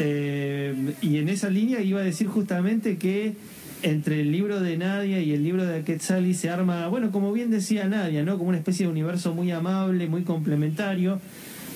Eh, 0.00 0.94
y 1.00 1.16
en 1.16 1.28
esa 1.28 1.50
línea 1.50 1.80
iba 1.80 1.98
a 1.98 2.04
decir 2.04 2.28
justamente 2.28 2.98
que 2.98 3.34
entre 3.82 4.20
el 4.20 4.30
libro 4.30 4.60
de 4.60 4.76
Nadia 4.76 5.18
y 5.18 5.32
el 5.32 5.42
libro 5.42 5.66
de 5.66 5.82
Quetzali 5.82 6.34
se 6.34 6.50
arma, 6.50 6.86
bueno, 6.86 7.10
como 7.10 7.32
bien 7.32 7.50
decía 7.50 7.84
Nadia, 7.86 8.22
¿no? 8.22 8.38
Como 8.38 8.50
una 8.50 8.58
especie 8.58 8.86
de 8.86 8.92
universo 8.92 9.34
muy 9.34 9.50
amable, 9.50 10.06
muy 10.06 10.22
complementario, 10.22 11.20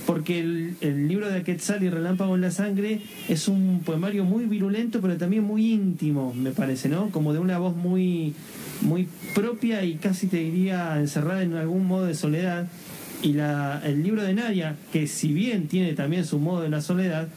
porque 0.06 0.40
el, 0.40 0.76
el 0.80 1.08
libro 1.08 1.28
de 1.28 1.42
Quetzali, 1.42 1.88
Relámpago 1.88 2.34
en 2.34 2.40
la 2.40 2.50
Sangre, 2.50 3.00
es 3.28 3.48
un 3.48 3.80
poemario 3.84 4.24
muy 4.24 4.46
virulento, 4.46 5.00
pero 5.00 5.16
también 5.16 5.44
muy 5.44 5.72
íntimo, 5.72 6.34
me 6.34 6.50
parece, 6.50 6.88
¿no? 6.88 7.10
Como 7.10 7.32
de 7.32 7.38
una 7.38 7.58
voz 7.58 7.76
muy, 7.76 8.34
muy 8.80 9.08
propia 9.34 9.84
y 9.84 9.94
casi 9.94 10.26
te 10.26 10.38
diría 10.38 10.98
encerrada 10.98 11.42
en 11.42 11.54
algún 11.54 11.86
modo 11.86 12.06
de 12.06 12.14
soledad. 12.14 12.68
Y 13.22 13.34
la, 13.34 13.80
el 13.84 14.02
libro 14.02 14.22
de 14.24 14.34
Nadia, 14.34 14.76
que 14.92 15.06
si 15.06 15.32
bien 15.32 15.68
tiene 15.68 15.92
también 15.92 16.24
su 16.24 16.40
modo 16.40 16.62
de 16.62 16.68
la 16.68 16.80
soledad, 16.80 17.28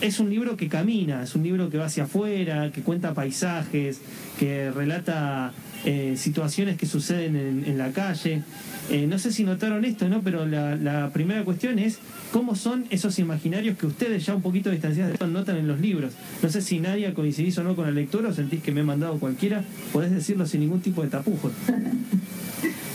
es 0.00 0.20
un 0.20 0.30
libro 0.30 0.56
que 0.56 0.68
camina, 0.68 1.22
es 1.22 1.34
un 1.34 1.42
libro 1.42 1.70
que 1.70 1.78
va 1.78 1.86
hacia 1.86 2.04
afuera, 2.04 2.70
que 2.72 2.82
cuenta 2.82 3.14
paisajes, 3.14 4.00
que 4.38 4.70
relata 4.70 5.52
eh, 5.84 6.14
situaciones 6.16 6.76
que 6.76 6.86
suceden 6.86 7.36
en, 7.36 7.64
en 7.66 7.78
la 7.78 7.90
calle. 7.90 8.42
Eh, 8.92 9.06
no 9.06 9.18
sé 9.18 9.32
si 9.32 9.42
notaron 9.42 9.86
esto, 9.86 10.06
¿no? 10.06 10.20
Pero 10.20 10.44
la, 10.44 11.10
primera 11.14 11.44
cuestión 11.44 11.78
es 11.78 11.98
cómo 12.30 12.54
son 12.54 12.84
esos 12.90 13.18
imaginarios 13.18 13.78
que 13.78 13.86
ustedes 13.86 14.26
ya 14.26 14.34
un 14.34 14.42
poquito 14.42 14.70
distanciados 14.70 15.18
notan 15.30 15.56
en 15.56 15.66
los 15.66 15.80
libros. 15.80 16.12
No 16.42 16.50
sé 16.50 16.60
si 16.60 16.78
nadie 16.78 17.12
coincidís 17.14 17.56
o 17.56 17.64
no 17.64 17.74
con 17.74 17.86
la 17.86 17.90
lectura 17.90 18.28
o 18.28 18.32
sentís 18.34 18.62
que 18.62 18.70
me 18.70 18.82
he 18.82 18.84
mandado 18.84 19.18
cualquiera, 19.18 19.64
podés 19.94 20.10
decirlo 20.10 20.46
sin 20.46 20.60
ningún 20.60 20.82
tipo 20.82 21.02
de 21.02 21.08
tapujos. 21.08 21.52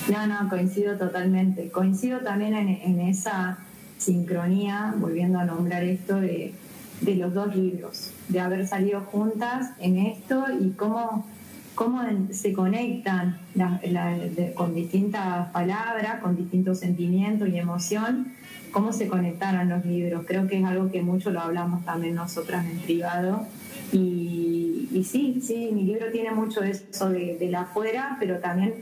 No, 0.08 0.25
no, 0.25 0.48
coincido 0.48 0.98
totalmente. 0.98 1.68
Coincido 1.68 2.20
también 2.22 2.54
en, 2.54 2.70
en 2.70 3.01
esa 3.01 3.58
sincronía, 3.98 4.96
volviendo 4.98 5.38
a 5.38 5.44
nombrar 5.44 5.84
esto, 5.84 6.22
de, 6.22 6.54
de 7.01 7.16
los 7.16 7.34
dos 7.34 7.54
libros, 7.54 8.12
de 8.30 8.39
haber 8.39 8.66
salido 8.68 9.01
juntas 9.01 9.72
en 9.80 9.98
esto 9.98 10.46
y 10.62 10.70
cómo, 10.72 11.27
cómo 11.78 12.02
se 12.32 12.54
conectan 12.54 13.38
la- 13.54 13.80
la- 13.88 14.18
de- 14.18 14.52
con 14.56 14.74
distintas 14.74 15.50
palabras, 15.52 16.20
con 16.24 16.36
distintos 16.36 16.80
sentimientos 16.80 17.48
y 17.50 17.58
emoción, 17.60 18.34
cómo 18.72 18.92
se 18.92 19.08
conectaron 19.08 19.70
los 19.70 19.86
libros. 19.86 20.26
Creo 20.28 20.48
que 20.48 20.58
es 20.60 20.66
algo 20.66 20.90
que 20.92 21.04
mucho 21.04 21.30
lo 21.30 21.40
hablamos 21.40 21.86
también 21.86 22.16
nosotras 22.16 22.66
en 22.66 22.80
privado. 22.80 23.46
Y, 23.94 24.90
y 24.92 25.04
sí, 25.04 25.40
sí, 25.46 25.70
mi 25.72 25.84
libro 25.84 26.08
tiene 26.12 26.32
mucho 26.32 26.64
eso 26.64 27.10
de, 27.12 27.38
de 27.38 27.48
la 27.52 27.62
afuera, 27.62 28.18
pero 28.20 28.40
también 28.40 28.74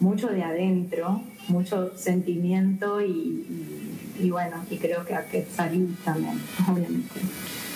mucho 0.00 0.28
de 0.28 0.42
adentro, 0.42 1.20
mucho 1.48 1.92
sentimiento 1.98 3.00
y, 3.02 3.10
y- 3.10 3.84
y 4.24 4.30
bueno, 4.30 4.56
y 4.70 4.76
creo 4.78 5.04
que 5.04 5.14
a 5.14 5.24
Quetzalí 5.26 5.94
también, 6.04 6.40
obviamente. 6.68 7.20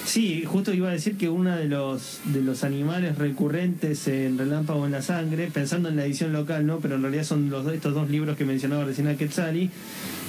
Sí, 0.04 0.44
justo 0.44 0.74
iba 0.74 0.88
a 0.88 0.92
decir 0.92 1.16
que 1.16 1.28
uno 1.28 1.56
de 1.56 1.66
los, 1.66 2.20
de 2.24 2.42
los 2.42 2.64
animales 2.64 3.16
recurrentes 3.18 4.08
en 4.08 4.36
Relámpago 4.36 4.84
en 4.84 4.92
la 4.92 5.00
Sangre, 5.00 5.48
pensando 5.52 5.88
en 5.88 5.96
la 5.96 6.04
edición 6.04 6.32
local, 6.32 6.66
¿no? 6.66 6.80
Pero 6.80 6.96
en 6.96 7.02
realidad 7.02 7.24
son 7.24 7.50
los, 7.50 7.66
estos 7.72 7.94
dos 7.94 8.10
libros 8.10 8.36
que 8.36 8.44
mencionaba 8.44 8.84
recién 8.84 9.06
a 9.06 9.16
Quetzali, 9.16 9.70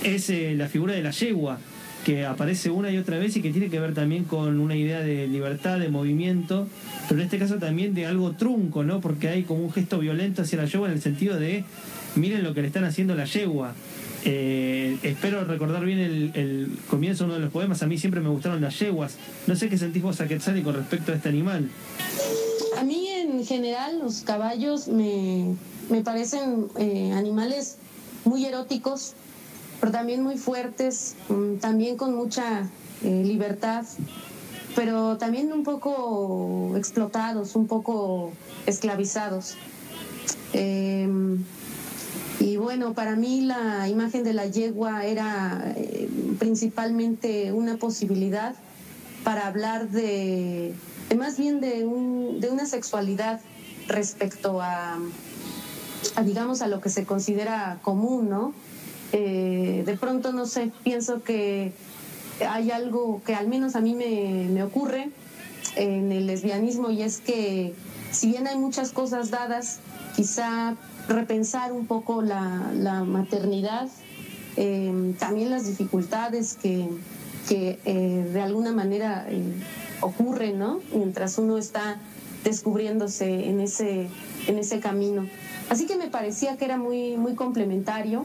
es 0.03 0.29
eh, 0.29 0.53
la 0.55 0.67
figura 0.67 0.93
de 0.93 1.01
la 1.01 1.09
yegua, 1.09 1.59
que 2.05 2.25
aparece 2.25 2.69
una 2.69 2.91
y 2.91 2.97
otra 2.97 3.17
vez 3.17 3.35
y 3.35 3.41
que 3.41 3.51
tiene 3.51 3.69
que 3.69 3.79
ver 3.79 3.93
también 3.93 4.25
con 4.25 4.59
una 4.59 4.75
idea 4.75 4.99
de 4.99 5.27
libertad, 5.27 5.79
de 5.79 5.89
movimiento, 5.89 6.67
pero 7.09 7.21
en 7.21 7.25
este 7.25 7.39
caso 7.39 7.55
también 7.55 7.95
de 7.95 8.05
algo 8.05 8.33
trunco, 8.33 8.83
¿no? 8.83 9.01
Porque 9.01 9.29
hay 9.29 9.43
como 9.43 9.63
un 9.63 9.71
gesto 9.73 9.99
violento 9.99 10.43
hacia 10.43 10.59
la 10.59 10.65
yegua 10.65 10.87
en 10.87 10.93
el 10.93 11.01
sentido 11.01 11.39
de, 11.39 11.65
miren 12.15 12.43
lo 12.43 12.53
que 12.53 12.61
le 12.61 12.67
están 12.67 12.83
haciendo 12.83 13.13
a 13.13 13.15
la 13.15 13.25
yegua. 13.25 13.73
Eh, 14.25 14.97
espero 15.03 15.43
recordar 15.43 15.83
bien 15.83 15.99
el, 15.99 16.31
el 16.35 16.77
comienzo 16.89 17.23
de 17.23 17.25
uno 17.25 17.33
de 17.35 17.39
los 17.41 17.51
poemas. 17.51 17.83
A 17.83 17.87
mí 17.87 17.97
siempre 17.97 18.21
me 18.21 18.29
gustaron 18.29 18.61
las 18.61 18.79
yeguas. 18.79 19.15
No 19.47 19.55
sé 19.55 19.69
qué 19.69 19.77
sentís 19.77 20.01
vos 20.01 20.21
a 20.21 20.27
Quetzali 20.27 20.61
con 20.61 20.75
respecto 20.75 21.11
a 21.11 21.15
este 21.15 21.29
animal. 21.29 21.69
A 22.77 22.83
mí 22.83 23.07
en 23.07 23.45
general 23.45 23.99
los 23.99 24.21
caballos 24.21 24.87
me, 24.87 25.55
me 25.89 26.01
parecen 26.01 26.67
eh, 26.77 27.11
animales 27.13 27.77
muy 28.25 28.45
eróticos, 28.45 29.13
pero 29.79 29.91
también 29.91 30.23
muy 30.23 30.37
fuertes, 30.37 31.15
mm, 31.29 31.55
también 31.57 31.97
con 31.97 32.15
mucha 32.15 32.69
eh, 33.03 33.23
libertad, 33.25 33.85
pero 34.75 35.17
también 35.17 35.51
un 35.51 35.63
poco 35.63 36.73
explotados, 36.77 37.55
un 37.55 37.67
poco 37.67 38.31
esclavizados. 38.65 39.55
Eh, 40.53 41.07
y 42.43 42.57
bueno, 42.57 42.93
para 42.93 43.15
mí 43.15 43.39
la 43.39 43.87
imagen 43.87 44.25
de 44.25 44.33
la 44.33 44.45
yegua 44.45 45.05
era 45.05 45.73
eh, 45.77 46.09
principalmente 46.39 47.53
una 47.53 47.77
posibilidad 47.77 48.53
para 49.23 49.47
hablar 49.47 49.89
de, 49.89 50.73
más 51.17 51.37
bien 51.37 51.61
de, 51.61 51.85
un, 51.85 52.41
de 52.41 52.49
una 52.49 52.65
sexualidad 52.65 53.39
respecto 53.87 54.61
a, 54.61 54.99
a, 56.15 56.23
digamos, 56.23 56.61
a 56.61 56.67
lo 56.67 56.81
que 56.81 56.89
se 56.89 57.05
considera 57.05 57.79
común, 57.81 58.29
¿no? 58.29 58.53
Eh, 59.13 59.83
de 59.85 59.97
pronto, 59.97 60.33
no 60.33 60.45
sé, 60.45 60.69
pienso 60.83 61.23
que 61.23 61.71
hay 62.45 62.71
algo 62.71 63.21
que 63.25 63.35
al 63.35 63.47
menos 63.47 63.77
a 63.77 63.79
mí 63.79 63.95
me, 63.95 64.49
me 64.49 64.63
ocurre 64.63 65.11
en 65.77 66.11
el 66.11 66.27
lesbianismo 66.27 66.89
y 66.89 67.03
es 67.03 67.19
que 67.19 67.73
si 68.11 68.27
bien 68.27 68.47
hay 68.47 68.57
muchas 68.57 68.91
cosas 68.91 69.29
dadas, 69.31 69.79
quizá 70.17 70.75
repensar 71.07 71.71
un 71.71 71.85
poco 71.85 72.21
la, 72.21 72.71
la 72.75 73.03
maternidad, 73.03 73.89
eh, 74.55 75.13
también 75.19 75.49
las 75.49 75.65
dificultades 75.65 76.55
que, 76.61 76.87
que 77.47 77.79
eh, 77.85 78.29
de 78.31 78.41
alguna 78.41 78.71
manera 78.71 79.25
eh, 79.29 79.41
ocurren, 80.01 80.59
¿no? 80.59 80.79
Mientras 80.93 81.37
uno 81.37 81.57
está 81.57 81.97
descubriéndose 82.43 83.49
en 83.49 83.59
ese, 83.61 84.07
en 84.47 84.57
ese 84.57 84.79
camino. 84.79 85.27
Así 85.69 85.85
que 85.85 85.95
me 85.95 86.07
parecía 86.07 86.57
que 86.57 86.65
era 86.65 86.77
muy, 86.77 87.15
muy 87.17 87.35
complementario. 87.35 88.23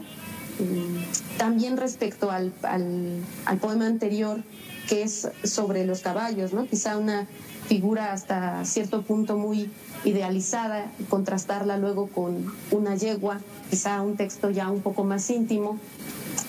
Mm, 0.59 1.37
También 1.37 1.77
respecto 1.77 2.29
al, 2.31 2.51
al, 2.63 3.23
al 3.45 3.57
poema 3.57 3.87
anterior, 3.87 4.43
que 4.89 5.03
es 5.03 5.29
sobre 5.43 5.85
los 5.85 5.99
caballos, 5.99 6.51
¿no? 6.51 6.65
Quizá 6.65 6.97
una 6.97 7.27
figura 7.67 8.11
hasta 8.11 8.65
cierto 8.65 9.03
punto 9.03 9.37
muy 9.37 9.69
idealizada, 10.03 10.91
contrastarla 11.09 11.77
luego 11.77 12.07
con 12.07 12.51
una 12.71 12.95
yegua, 12.95 13.39
quizá 13.69 14.01
un 14.01 14.17
texto 14.17 14.49
ya 14.49 14.71
un 14.71 14.81
poco 14.81 15.03
más 15.03 15.29
íntimo, 15.29 15.77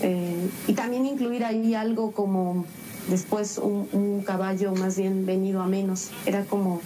eh, 0.00 0.48
y 0.66 0.72
también 0.72 1.04
incluir 1.04 1.44
ahí 1.44 1.74
algo 1.74 2.12
como 2.12 2.64
después 3.08 3.58
un, 3.58 3.86
un, 3.92 4.22
caballo 4.22 4.72
más 4.72 4.96
bien 4.96 5.26
venido 5.26 5.60
a 5.60 5.66
menos, 5.66 6.10
era 6.24 6.44
como 6.44 6.80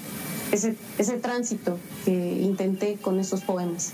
ese, 0.51 0.75
ese 0.99 1.19
tránsito 1.19 1.79
que 2.05 2.13
intenté 2.13 2.97
con 2.97 3.21
esos 3.21 3.43
poemas. 3.43 3.93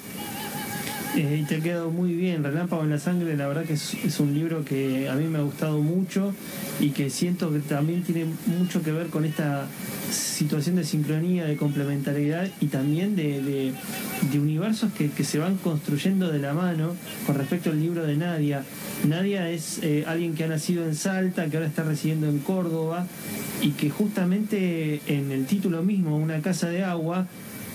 Eh, 1.16 1.40
y 1.42 1.44
te 1.44 1.56
ha 1.56 1.60
quedado 1.60 1.90
muy 1.90 2.14
bien. 2.14 2.44
Relámpago 2.44 2.82
en 2.84 2.90
la 2.90 2.98
Sangre, 2.98 3.36
la 3.36 3.48
verdad 3.48 3.64
que 3.64 3.72
es, 3.72 3.94
es, 4.04 4.20
un 4.20 4.32
libro 4.32 4.64
que 4.64 5.08
a 5.08 5.14
mí 5.14 5.26
me 5.26 5.38
ha 5.38 5.42
gustado 5.42 5.80
mucho 5.80 6.32
y 6.78 6.90
que 6.90 7.10
siento 7.10 7.52
que 7.52 7.58
también 7.58 8.02
tiene 8.02 8.26
mucho 8.46 8.82
que 8.82 8.92
ver 8.92 9.08
con 9.08 9.24
esta 9.24 9.66
situación 10.10 10.76
de 10.76 10.84
sincronía, 10.84 11.44
de 11.44 11.56
complementariedad 11.56 12.48
y 12.60 12.66
también 12.66 13.16
de, 13.16 13.42
de, 13.42 14.38
universos 14.38 14.92
que, 14.92 15.10
que, 15.10 15.24
se 15.24 15.38
van 15.38 15.56
construyendo 15.56 16.30
de 16.30 16.38
la 16.38 16.54
mano 16.54 16.94
con 17.26 17.36
respecto 17.36 17.70
al 17.70 17.80
libro 17.80 18.06
de 18.06 18.16
Nadia. 18.16 18.64
Nadia 19.06 19.50
es 19.50 19.80
eh, 19.82 20.04
alguien 20.06 20.34
que 20.34 20.44
ha 20.44 20.48
nacido 20.48 20.84
en 20.84 20.94
Salta, 20.94 21.46
que 21.46 21.56
ahora 21.56 21.68
está 21.68 21.82
residiendo 21.82 22.28
en 22.28 22.38
Córdoba 22.38 23.06
y 23.62 23.70
que 23.70 23.90
justamente 23.90 25.00
en 25.06 25.30
el 25.32 25.46
título 25.46 25.82
mismo, 25.82 26.16
Una 26.16 26.40
casa 26.40 26.68
de 26.68 26.84
agua, 26.84 27.26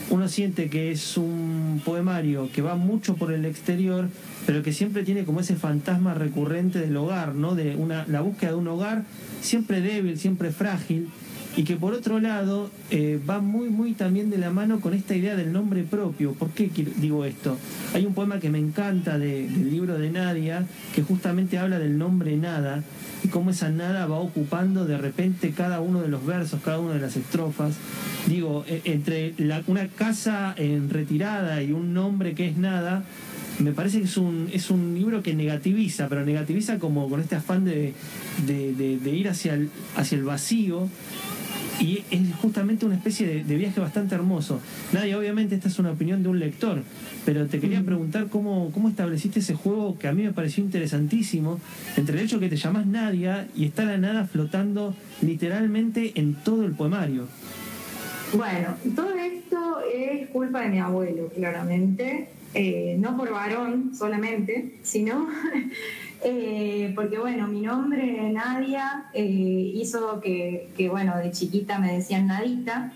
uno 0.10 0.28
siente 0.28 0.70
que 0.70 0.92
es 0.92 1.18
un 1.18 1.82
poemario 1.84 2.50
que 2.54 2.62
va 2.62 2.76
mucho 2.76 3.16
por 3.16 3.32
el 3.32 3.46
exterior, 3.46 4.10
pero 4.46 4.62
que 4.62 4.74
siempre 4.74 5.04
tiene 5.04 5.24
como 5.24 5.40
ese 5.40 5.56
fantasma 5.56 6.14
recurrente 6.14 6.80
del 6.80 6.96
hogar, 6.98 7.34
¿no? 7.34 7.56
De 7.56 7.76
una, 7.76 8.06
la 8.08 8.22
búsqueda 8.22 8.52
de 8.52 8.58
un 8.58 8.68
hogar 8.68 9.04
siempre 9.42 9.82
débil, 9.82 10.18
siempre 10.18 10.52
frágil, 10.52 11.10
y 11.58 11.64
que 11.64 11.76
por 11.78 11.94
otro 11.94 12.20
lado 12.20 12.70
eh, 12.92 13.18
va 13.30 13.40
muy, 13.40 13.70
muy 13.70 13.94
también 13.94 14.30
de 14.30 14.38
la 14.38 14.50
mano 14.52 14.82
con 14.82 14.94
esta 14.94 15.16
idea 15.16 15.36
del 15.38 15.54
nombre 15.54 15.84
propio. 15.84 16.34
¿Por 16.34 16.50
qué 16.50 16.70
digo 16.98 17.24
esto? 17.24 17.58
Hay 17.94 18.06
un 18.06 18.14
poema 18.14 18.40
que 18.40 18.50
me 18.50 18.60
encanta 18.60 19.18
de- 19.18 19.48
del 19.48 19.72
libro 19.72 19.98
de 19.98 20.10
Nadia 20.12 20.66
que 20.94 21.02
justamente 21.02 21.58
habla 21.58 21.80
del 21.80 21.98
nombre 21.98 22.36
nada 22.36 22.84
y 23.24 23.30
cómo 23.30 23.52
esa 23.52 23.70
nada 23.70 24.06
va 24.06 24.20
ocupando 24.20 24.86
de 24.86 24.98
repente 24.98 25.52
cada 25.52 25.80
uno 25.80 26.02
de 26.02 26.10
los 26.10 26.26
versos, 26.26 26.60
cada 26.62 26.80
una 26.80 26.96
de 26.96 27.00
las 27.02 27.16
estrofas. 27.16 27.76
Digo, 28.28 28.66
e- 28.68 28.82
entre 28.86 29.34
una 29.68 29.88
casa 29.88 30.54
en 30.58 30.90
retirada 30.90 31.64
y 31.64 31.72
un 31.72 31.94
nombre 31.94 32.34
que 32.36 32.48
es 32.50 32.58
nada, 32.58 33.04
me 33.60 33.72
parece 33.72 34.00
que 34.00 34.04
es 34.06 34.18
un, 34.18 34.50
es 34.52 34.70
un 34.70 34.94
libro 34.96 35.24
que 35.24 35.34
negativiza, 35.34 36.10
pero 36.10 36.26
negativiza 36.26 36.78
como 36.80 37.08
con 37.10 37.22
este 37.22 37.36
afán 37.38 37.64
de, 37.64 37.94
de- 38.46 38.74
de- 38.74 38.98
de 38.98 39.10
ir 39.12 39.30
hacia 39.30 39.54
el, 39.54 39.70
hacia 39.96 40.18
el 40.18 40.26
vacío. 40.26 40.90
Y 41.80 42.04
es 42.10 42.22
justamente 42.42 42.86
una 42.86 42.96
especie 42.96 43.28
de, 43.28 43.44
de 43.44 43.56
viaje 43.58 43.80
bastante 43.80 44.16
hermoso. 44.16 44.62
Nadie, 44.94 45.16
obviamente, 45.16 45.56
esta 45.56 45.68
es 45.68 45.78
una 45.80 45.92
opinión 45.92 46.24
de 46.24 46.30
un 46.30 46.40
lector, 46.40 46.82
pero 47.26 47.48
te 47.48 47.60
quería 47.60 47.82
preguntar 47.84 48.28
cómo, 48.28 48.72
cómo 48.74 48.90
estableciste 48.90 49.40
ese 49.40 49.56
juego 49.56 49.98
que 49.98 50.08
a 50.08 50.14
mí 50.14 50.24
me 50.24 50.32
pareció 50.32 50.64
interesantísimo, 50.64 51.60
entre 51.98 52.18
el 52.18 52.26
hecho 52.26 52.40
que 52.40 52.50
te 52.50 52.56
llamas 52.56 52.86
Nadia 52.86 53.48
y 53.56 53.66
está 53.66 53.84
la 53.86 53.98
nada 53.98 54.26
flotando 54.26 54.96
literalmente 55.22 56.14
en 56.16 56.36
todo 56.36 56.66
el 56.66 56.72
poemario. 56.72 57.28
Bueno, 58.34 58.76
todo 58.96 59.16
esto 59.16 59.80
es 59.94 60.30
culpa 60.30 60.62
de 60.62 60.70
mi 60.70 60.80
abuelo, 60.80 61.30
claramente. 61.30 62.30
Eh, 62.54 62.96
no 63.00 63.18
por 63.18 63.32
varón 63.32 63.92
solamente, 63.94 64.76
sino 64.82 65.28
eh, 66.24 66.92
porque, 66.96 67.18
bueno, 67.18 67.48
mi 67.48 67.62
nombre, 67.62 68.32
Nadia, 68.32 69.06
eh, 69.14 69.72
hizo 69.76 70.22
que, 70.22 70.70
que, 70.78 70.88
bueno, 70.90 71.18
de 71.18 71.32
chiquita 71.32 71.80
me 71.80 71.94
decían 71.94 72.28
Nadita. 72.28 72.94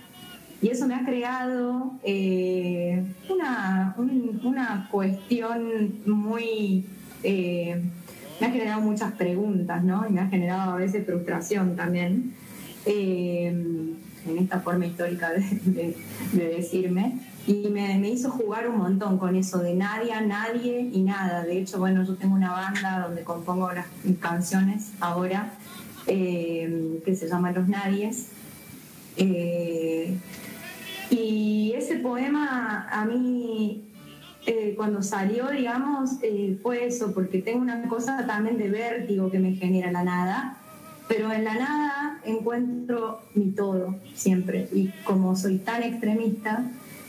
Y 0.62 0.70
eso 0.70 0.88
me 0.88 0.96
ha 0.96 1.06
creado 1.06 1.94
una, 3.30 3.94
un- 3.98 4.42
una 4.44 4.88
cuestión 4.92 5.94
muy... 6.06 6.86
me 7.24 8.46
ha 8.46 8.50
generado 8.52 8.82
muchas 8.82 9.14
preguntas, 9.14 9.82
¿no? 9.84 10.06
Y 10.10 10.12
me 10.12 10.20
ha 10.22 10.28
generado 10.28 10.74
a 10.74 10.76
veces 10.76 11.06
frustración 11.06 11.76
también. 11.78 12.34
En 12.86 13.98
esta 14.38 14.60
forma 14.60 14.86
histórica 14.86 15.32
de 15.32 15.96
decirme. 16.34 17.20
Y 17.50 17.68
me, 17.70 18.08
hizo 18.08 18.30
jugar 18.30 18.70
un 18.70 18.78
montón 18.78 19.18
con 19.18 19.36
eso 19.36 19.58
de 19.58 19.74
nadie, 19.74 20.14
nadie 20.22 20.88
y 20.94 21.02
nada. 21.02 21.44
De 21.44 21.58
hecho, 21.58 21.80
bueno, 21.80 22.04
yo 22.04 22.14
tengo 22.14 22.36
una 22.36 22.52
banda 22.52 23.08
donde 23.08 23.24
compongo 23.24 23.72
las 23.72 23.88
canciones 24.20 24.92
ahora, 25.00 25.54
eh, 26.06 27.02
que 27.04 27.16
se 27.16 27.28
llama 27.28 27.52
Los 27.52 27.68
Nadies. 27.68 28.28
Eh, 29.18 30.16
y 31.10 31.74
ese 31.76 31.96
poema 31.96 32.88
a 32.88 33.04
mí, 33.06 33.84
eh, 34.46 34.76
cuando 34.78 35.02
salió, 35.02 35.48
digamos, 35.50 36.20
fue 36.62 36.86
eso, 36.86 37.16
porque 37.16 37.42
tengo 37.42 37.62
una 37.62 37.88
cosa 37.88 38.28
también 38.28 38.60
de 38.60 38.70
vértigo 38.70 39.32
que 39.32 39.40
me 39.40 39.56
genera 39.56 39.92
la 39.92 40.04
nada, 40.04 40.58
pero 41.08 41.32
en 41.32 41.46
la 41.46 41.56
nada 41.56 42.20
encuentro 42.26 43.22
mi 43.34 43.50
todo 43.50 43.96
siempre. 44.14 44.70
Y 44.72 44.90
como 45.04 45.36
soy 45.36 45.58
tan 45.58 45.82
extremista, 45.82 46.64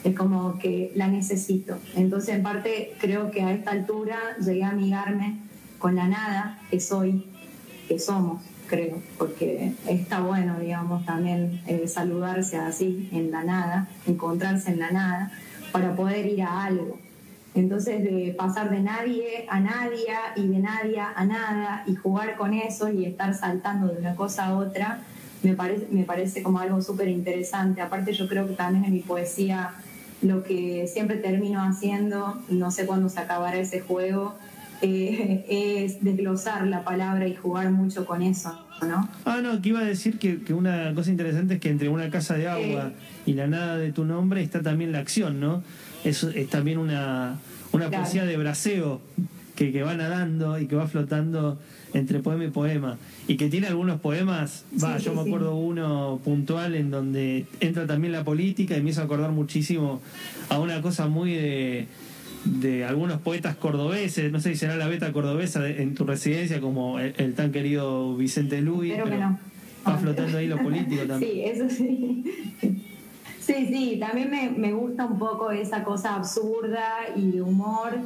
es 0.05 0.17
como 0.17 0.59
que 0.59 0.93
la 0.95 1.09
necesito. 1.09 1.79
Entonces, 1.95 2.37
en 2.37 2.43
parte, 2.43 2.95
creo 3.01 3.31
que 3.31 3.43
a 3.43 3.53
esta 3.53 3.73
altura 3.73 4.19
llegué 4.45 4.65
a 4.65 4.71
amigarme 4.71 5.39
con 5.79 5.95
la 5.95 6.09
nada 6.09 6.59
que 6.71 6.81
soy, 6.81 7.27
que 7.89 7.99
somos, 7.99 8.43
creo, 8.67 9.03
porque 9.19 9.73
está 9.87 10.21
bueno, 10.21 10.59
digamos, 10.59 11.05
también 11.05 11.61
eh, 11.67 11.87
saludarse 11.89 12.57
así, 12.57 13.09
en 13.13 13.31
la 13.31 13.45
nada, 13.45 13.89
encontrarse 14.07 14.71
en 14.71 14.79
la 14.79 14.91
nada, 14.91 15.33
para 15.73 15.95
poder 15.95 16.27
ir 16.27 16.43
a 16.43 16.65
algo. 16.65 16.99
Entonces, 17.55 18.03
de 18.03 18.35
pasar 18.39 18.71
de 18.71 18.81
nadie 18.81 19.47
a 19.49 19.59
nadie 19.59 20.07
y 20.37 20.47
de 20.47 20.59
nadie 20.61 21.01
a 21.01 21.25
nada 21.25 21.83
y 21.87 21.97
jugar 21.97 22.37
con 22.37 22.55
eso 22.55 22.89
y 22.91 23.05
estar 23.05 23.35
saltando 23.35 23.89
de 23.89 23.99
una 23.99 24.15
cosa 24.15 24.47
a 24.47 24.57
otra, 24.57 25.01
me 25.43 25.55
parece, 25.55 25.89
me 25.91 26.05
parece 26.05 26.43
como 26.43 26.61
algo 26.61 26.81
súper 26.81 27.09
interesante. 27.09 27.81
Aparte, 27.81 28.13
yo 28.13 28.29
creo 28.29 28.47
que 28.47 28.55
también 28.55 28.85
en 28.85 28.93
mi 28.93 29.01
poesía 29.01 29.75
lo 30.23 30.43
que 30.43 30.87
siempre 30.87 31.17
termino 31.17 31.63
haciendo, 31.63 32.41
no 32.49 32.71
sé 32.71 32.87
cuándo 32.87 33.09
se 33.09 33.21
acabará 33.21 33.59
ese 33.59 33.81
juego, 33.81 34.35
eh, 34.83 35.45
es 35.49 36.03
desglosar 36.03 36.67
la 36.67 36.85
palabra 36.85 37.27
y 37.29 37.35
jugar 37.35 37.71
mucho 37.71 38.07
con 38.07 38.23
eso, 38.23 38.59
¿no? 38.83 39.09
Ah, 39.25 39.41
no, 39.43 39.61
que 39.61 39.71
iba 39.71 39.81
a 39.81 39.85
decir 39.85 40.19
que, 40.19 40.43
que 40.43 40.55
una 40.55 40.95
cosa 40.95 41.11
interesante 41.11 41.55
es 41.55 41.61
que 41.61 41.69
entre 41.71 41.89
una 41.89 42.11
casa 42.11 42.35
de 42.35 42.49
agua 42.49 42.93
y 43.27 43.35
la 43.35 43.47
nada 43.47 43.77
de 43.77 43.93
tu 43.93 44.05
nombre 44.05 44.43
está 44.43 44.63
también 44.63 44.93
la 44.93 44.99
acción, 45.01 45.41
¿no? 45.41 45.63
Es, 46.05 46.23
es 46.23 46.49
también 46.49 46.79
una, 46.79 47.39
una 47.73 47.89
Claro. 47.89 48.03
poesía 48.05 48.25
de 48.25 48.37
braseo 48.39 49.01
que, 49.61 49.73
que 49.73 49.83
va 49.83 49.95
nadando 49.95 50.59
y 50.59 50.67
que 50.67 50.75
va 50.75 50.87
flotando 50.89 51.59
entre 51.93 52.21
poema 52.21 52.45
y 52.45 52.49
poema. 52.49 52.97
Y 53.29 53.37
que 53.37 53.51
tiene 53.51 53.67
algunos 53.67 54.01
poemas, 54.01 54.65
va, 54.83 54.99
Sí, 54.99 55.05
yo 55.05 55.11
sí, 55.13 55.17
me 55.19 55.23
sí. 55.25 55.29
acuerdo 55.29 55.55
uno 55.55 56.19
puntual 56.25 56.75
en 56.75 56.91
donde 56.91 57.45
entra 57.61 57.87
también 57.87 58.15
la 58.15 58.25
política 58.25 58.75
y 58.79 58.81
me 58.81 58.89
hizo 58.89 59.03
acordar 59.03 59.33
muchísimo 59.33 60.01
a 60.49 60.59
una 60.59 60.81
cosa 60.81 61.09
muy 61.09 61.35
de, 61.35 61.87
de 62.47 62.87
algunos 62.87 63.21
poetas 63.21 63.55
cordobeses, 63.57 64.33
no 64.33 64.41
sé 64.41 64.53
si 64.53 64.57
será 64.61 64.77
la 64.77 64.89
beta 64.89 65.13
cordobesa 65.13 65.61
de- 65.61 65.83
en 65.83 65.95
tu 65.95 66.05
residencia 66.07 66.59
como 66.63 66.99
el, 66.99 67.13
el 67.19 67.35
tan 67.35 67.53
querido 67.53 68.17
Vicente 68.17 68.63
Luis, 68.63 68.93
Espero 68.93 69.05
que 69.11 69.17
pero 69.19 69.31
no. 69.31 69.39
va 69.87 69.99
flotando 69.99 70.39
ahí 70.39 70.47
lo 70.47 70.63
político 70.63 71.03
también. 71.07 71.33
Sí, 71.33 71.43
eso 71.45 71.69
sí. 71.69 72.25
Sí, 73.41 73.67
sí, 73.67 73.97
también 74.01 74.31
me, 74.31 74.49
me 74.51 74.73
gusta 74.73 75.05
un 75.07 75.19
poco 75.19 75.51
esa 75.51 75.83
cosa 75.83 76.15
absurda 76.15 76.85
y 77.17 77.33
de 77.33 77.43
humor, 77.43 77.99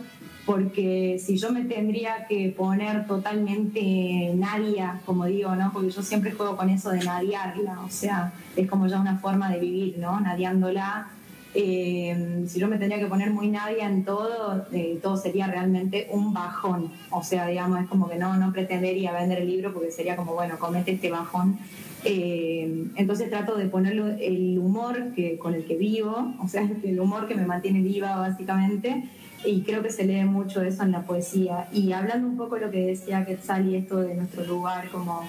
porque 0.46 1.18
si 1.24 1.38
yo 1.38 1.52
me 1.52 1.64
tendría 1.64 2.26
que 2.28 2.54
poner 2.56 3.06
totalmente 3.06 4.32
nadia, 4.34 5.00
como 5.06 5.24
digo, 5.24 5.54
¿no? 5.56 5.72
Porque 5.72 5.90
yo 5.90 6.02
siempre 6.02 6.32
juego 6.32 6.56
con 6.56 6.68
eso 6.68 6.90
de 6.90 7.02
nadiarla, 7.02 7.80
o 7.80 7.88
sea, 7.88 8.32
es 8.54 8.68
como 8.68 8.86
ya 8.86 9.00
una 9.00 9.18
forma 9.18 9.50
de 9.50 9.58
vivir, 9.58 9.98
¿no? 9.98 10.20
Nadiándola. 10.20 11.08
Eh, 11.56 12.44
si 12.48 12.58
yo 12.58 12.66
me 12.66 12.78
tendría 12.78 12.98
que 12.98 13.06
poner 13.06 13.30
muy 13.30 13.48
nadia 13.48 13.86
en 13.86 14.04
todo, 14.04 14.66
eh, 14.72 14.98
todo 15.00 15.16
sería 15.16 15.46
realmente 15.46 16.08
un 16.10 16.34
bajón. 16.34 16.90
O 17.10 17.22
sea, 17.22 17.46
digamos, 17.46 17.80
es 17.80 17.88
como 17.88 18.08
que 18.08 18.16
no, 18.16 18.36
no 18.36 18.52
pretendería 18.52 19.12
vender 19.12 19.38
el 19.38 19.48
libro 19.48 19.72
porque 19.72 19.92
sería 19.92 20.16
como, 20.16 20.34
bueno, 20.34 20.58
comete 20.58 20.92
este 20.92 21.10
bajón. 21.10 21.58
Eh, 22.04 22.84
entonces 22.96 23.30
trato 23.30 23.56
de 23.56 23.66
ponerlo 23.66 24.08
el 24.08 24.58
humor 24.58 25.14
que, 25.14 25.38
con 25.38 25.54
el 25.54 25.64
que 25.64 25.76
vivo, 25.76 26.34
o 26.38 26.48
sea, 26.48 26.68
el 26.84 27.00
humor 27.00 27.26
que 27.26 27.34
me 27.34 27.46
mantiene 27.46 27.80
viva 27.80 28.16
básicamente, 28.16 29.08
y 29.46 29.62
creo 29.62 29.82
que 29.82 29.90
se 29.90 30.04
lee 30.04 30.24
mucho 30.24 30.62
eso 30.62 30.82
en 30.82 30.92
la 30.92 31.02
poesía. 31.02 31.68
Y 31.72 31.92
hablando 31.92 32.26
un 32.26 32.36
poco 32.36 32.56
de 32.56 32.62
lo 32.62 32.70
que 32.70 32.86
decía 32.86 33.24
Quetzal 33.24 33.68
y 33.68 33.76
esto 33.76 33.98
de 33.98 34.14
nuestro 34.14 34.44
lugar 34.44 34.88
como 34.90 35.22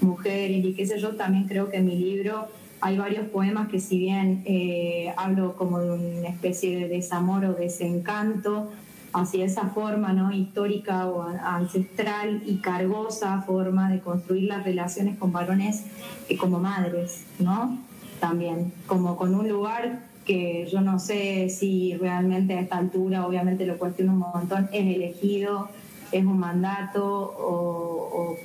mujeres 0.00 0.64
y 0.64 0.72
qué 0.74 0.86
sé 0.86 0.98
yo, 0.98 1.16
también 1.16 1.46
creo 1.46 1.68
que 1.68 1.78
en 1.78 1.86
mi 1.86 1.96
libro 1.96 2.48
hay 2.80 2.96
varios 2.96 3.28
poemas 3.28 3.68
que 3.68 3.78
si 3.78 3.98
bien 3.98 4.42
eh, 4.46 5.12
hablo 5.16 5.54
como 5.56 5.80
de 5.80 5.90
una 5.90 6.28
especie 6.28 6.78
de 6.78 6.88
desamor 6.88 7.44
o 7.44 7.52
desencanto 7.52 8.70
hacia 9.12 9.44
esa 9.44 9.68
forma 9.68 10.12
¿no? 10.12 10.32
histórica 10.32 11.06
o 11.06 11.22
ancestral 11.22 12.42
y 12.46 12.56
cargosa 12.58 13.42
forma 13.42 13.90
de 13.90 14.00
construir 14.00 14.44
las 14.44 14.64
relaciones 14.64 15.18
con 15.18 15.32
varones 15.32 15.84
eh, 16.28 16.36
como 16.36 16.58
madres, 16.60 17.24
¿no? 17.38 17.78
También, 18.20 18.72
como 18.86 19.16
con 19.16 19.34
un 19.34 19.48
lugar 19.48 20.09
que 20.30 20.68
yo 20.70 20.80
no 20.80 21.00
sé 21.00 21.48
si 21.48 21.96
realmente 21.96 22.54
a 22.54 22.60
esta 22.60 22.78
altura, 22.78 23.26
obviamente 23.26 23.66
lo 23.66 23.76
cuestiono 23.78 24.12
un 24.12 24.20
montón, 24.20 24.68
es 24.72 24.94
elegido, 24.94 25.68
es 26.12 26.24
un 26.24 26.38
mandato 26.38 27.04
o, 27.04 28.36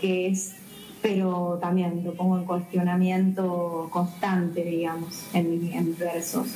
qué 0.00 0.26
es, 0.26 0.54
pero 1.00 1.56
también 1.60 2.02
lo 2.02 2.14
pongo 2.14 2.36
en 2.36 2.44
cuestionamiento 2.46 3.88
constante, 3.92 4.64
digamos, 4.64 5.28
en, 5.32 5.72
en 5.72 5.96
versos. 5.96 6.48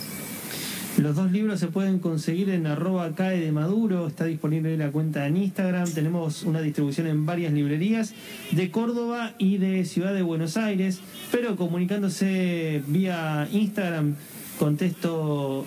Los 0.96 1.14
dos 1.14 1.30
libros 1.30 1.60
se 1.60 1.68
pueden 1.68 2.00
conseguir 2.00 2.50
en 2.50 2.66
arroba 2.66 3.14
cae 3.14 3.38
de 3.38 3.52
Maduro, 3.52 4.08
está 4.08 4.24
disponible 4.24 4.76
la 4.76 4.90
cuenta 4.90 5.28
en 5.28 5.36
Instagram, 5.36 5.88
tenemos 5.92 6.42
una 6.42 6.60
distribución 6.60 7.06
en 7.06 7.26
varias 7.26 7.52
librerías 7.52 8.12
de 8.50 8.72
Córdoba 8.72 9.34
y 9.38 9.58
de 9.58 9.84
Ciudad 9.84 10.14
de 10.14 10.22
Buenos 10.22 10.56
Aires, 10.56 11.00
pero 11.30 11.54
comunicándose 11.54 12.82
vía 12.88 13.48
Instagram 13.52 14.16
contesto 14.58 15.64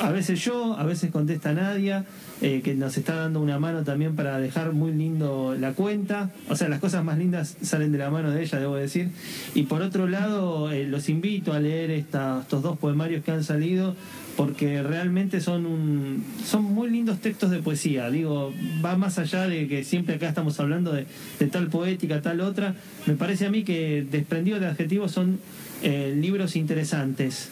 a 0.00 0.10
veces 0.10 0.42
yo, 0.44 0.76
a 0.78 0.84
veces 0.84 1.10
contesta 1.12 1.52
Nadia, 1.52 2.04
eh, 2.40 2.60
que 2.64 2.74
nos 2.74 2.96
está 2.96 3.14
dando 3.14 3.40
una 3.40 3.60
mano 3.60 3.84
también 3.84 4.16
para 4.16 4.38
dejar 4.40 4.72
muy 4.72 4.92
lindo 4.92 5.54
la 5.56 5.74
cuenta. 5.74 6.30
O 6.48 6.56
sea, 6.56 6.68
las 6.68 6.80
cosas 6.80 7.04
más 7.04 7.18
lindas 7.18 7.56
salen 7.62 7.92
de 7.92 7.98
la 7.98 8.10
mano 8.10 8.32
de 8.32 8.42
ella, 8.42 8.58
debo 8.58 8.74
decir. 8.74 9.10
Y 9.54 9.64
por 9.64 9.80
otro 9.82 10.08
lado, 10.08 10.72
eh, 10.72 10.86
los 10.88 11.08
invito 11.08 11.52
a 11.52 11.60
leer 11.60 11.92
esta- 11.92 12.40
estos 12.40 12.62
dos 12.62 12.78
poemarios 12.78 13.22
que 13.22 13.30
han 13.30 13.44
salido, 13.44 13.94
porque 14.36 14.82
realmente 14.82 15.40
son 15.40 15.66
un, 15.66 16.24
son 16.44 16.64
muy 16.64 16.90
lindos 16.90 17.20
textos 17.20 17.50
de 17.50 17.58
poesía. 17.58 18.10
Digo, 18.10 18.52
va 18.84 18.96
más 18.96 19.18
allá 19.20 19.46
de 19.46 19.68
que 19.68 19.84
siempre 19.84 20.16
acá 20.16 20.28
estamos 20.28 20.58
hablando 20.58 20.92
de, 20.92 21.06
tal 21.52 21.68
poética, 21.68 22.22
tal 22.22 22.40
otra. 22.40 22.74
Me 23.06 23.14
parece 23.14 23.46
a 23.46 23.50
mí 23.50 23.62
que 23.62 24.04
desprendidos 24.10 24.60
de 24.60 24.66
adjetivos 24.66 25.12
son 25.12 25.38
eh, 25.82 26.16
libros 26.18 26.56
interesantes. 26.56 27.50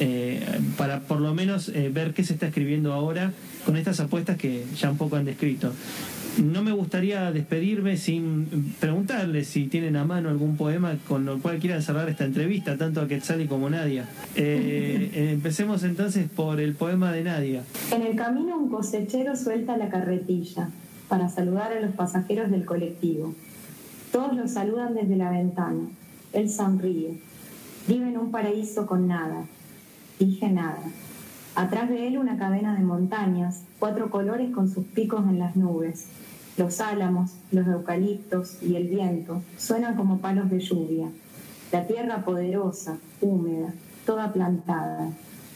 Eh, 0.00 0.40
para 0.76 1.00
por 1.00 1.20
lo 1.20 1.34
menos 1.34 1.68
eh, 1.68 1.90
ver 1.92 2.14
qué 2.14 2.24
se 2.24 2.34
está 2.34 2.46
escribiendo 2.46 2.92
ahora 2.92 3.32
con 3.64 3.76
estas 3.76 4.00
apuestas 4.00 4.36
que 4.36 4.64
ya 4.76 4.90
un 4.90 4.96
poco 4.96 5.16
han 5.16 5.24
descrito. 5.24 5.72
No 6.38 6.62
me 6.62 6.70
gustaría 6.70 7.32
despedirme 7.32 7.96
sin 7.96 8.74
preguntarles 8.78 9.48
si 9.48 9.66
tienen 9.66 9.96
a 9.96 10.04
mano 10.04 10.28
algún 10.28 10.56
poema 10.56 10.96
con 11.08 11.24
lo 11.24 11.40
cual 11.40 11.58
quieran 11.58 11.82
cerrar 11.82 12.08
esta 12.08 12.24
entrevista, 12.24 12.76
tanto 12.76 13.00
a 13.00 13.08
Quetzali 13.08 13.48
como 13.48 13.68
Nadia. 13.68 14.08
Eh, 14.36 15.10
eh, 15.12 15.30
empecemos 15.32 15.82
entonces 15.82 16.28
por 16.30 16.60
el 16.60 16.74
poema 16.74 17.10
de 17.10 17.24
Nadia. 17.24 17.64
En 17.92 18.02
el 18.02 18.14
camino 18.14 18.56
un 18.56 18.68
cosechero 18.68 19.34
suelta 19.34 19.76
la 19.76 19.88
carretilla 19.88 20.70
para 21.08 21.28
saludar 21.28 21.72
a 21.72 21.80
los 21.80 21.94
pasajeros 21.96 22.52
del 22.52 22.64
colectivo. 22.64 23.34
Todos 24.12 24.36
lo 24.36 24.46
saludan 24.46 24.94
desde 24.94 25.16
la 25.16 25.30
ventana. 25.30 25.88
Él 26.32 26.48
sonríe. 26.48 27.18
Vive 27.88 28.08
en 28.10 28.16
un 28.16 28.30
paraíso 28.30 28.86
con 28.86 29.08
nada. 29.08 29.44
Dije 30.18 30.48
nada. 30.48 30.82
Atrás 31.54 31.88
de 31.88 32.08
él 32.08 32.18
una 32.18 32.38
cadena 32.38 32.74
de 32.74 32.82
montañas, 32.82 33.62
cuatro 33.78 34.10
colores 34.10 34.52
con 34.52 34.68
sus 34.68 34.84
picos 34.84 35.24
en 35.28 35.38
las 35.38 35.54
nubes. 35.54 36.08
Los 36.56 36.80
álamos, 36.80 37.32
los 37.52 37.68
eucaliptos 37.68 38.60
y 38.60 38.74
el 38.74 38.88
viento 38.88 39.42
suenan 39.56 39.94
como 39.94 40.18
palos 40.18 40.50
de 40.50 40.58
lluvia. 40.58 41.08
La 41.70 41.86
tierra 41.86 42.24
poderosa, 42.24 42.98
húmeda, 43.20 43.72
toda 44.04 44.32
plantada. 44.32 45.10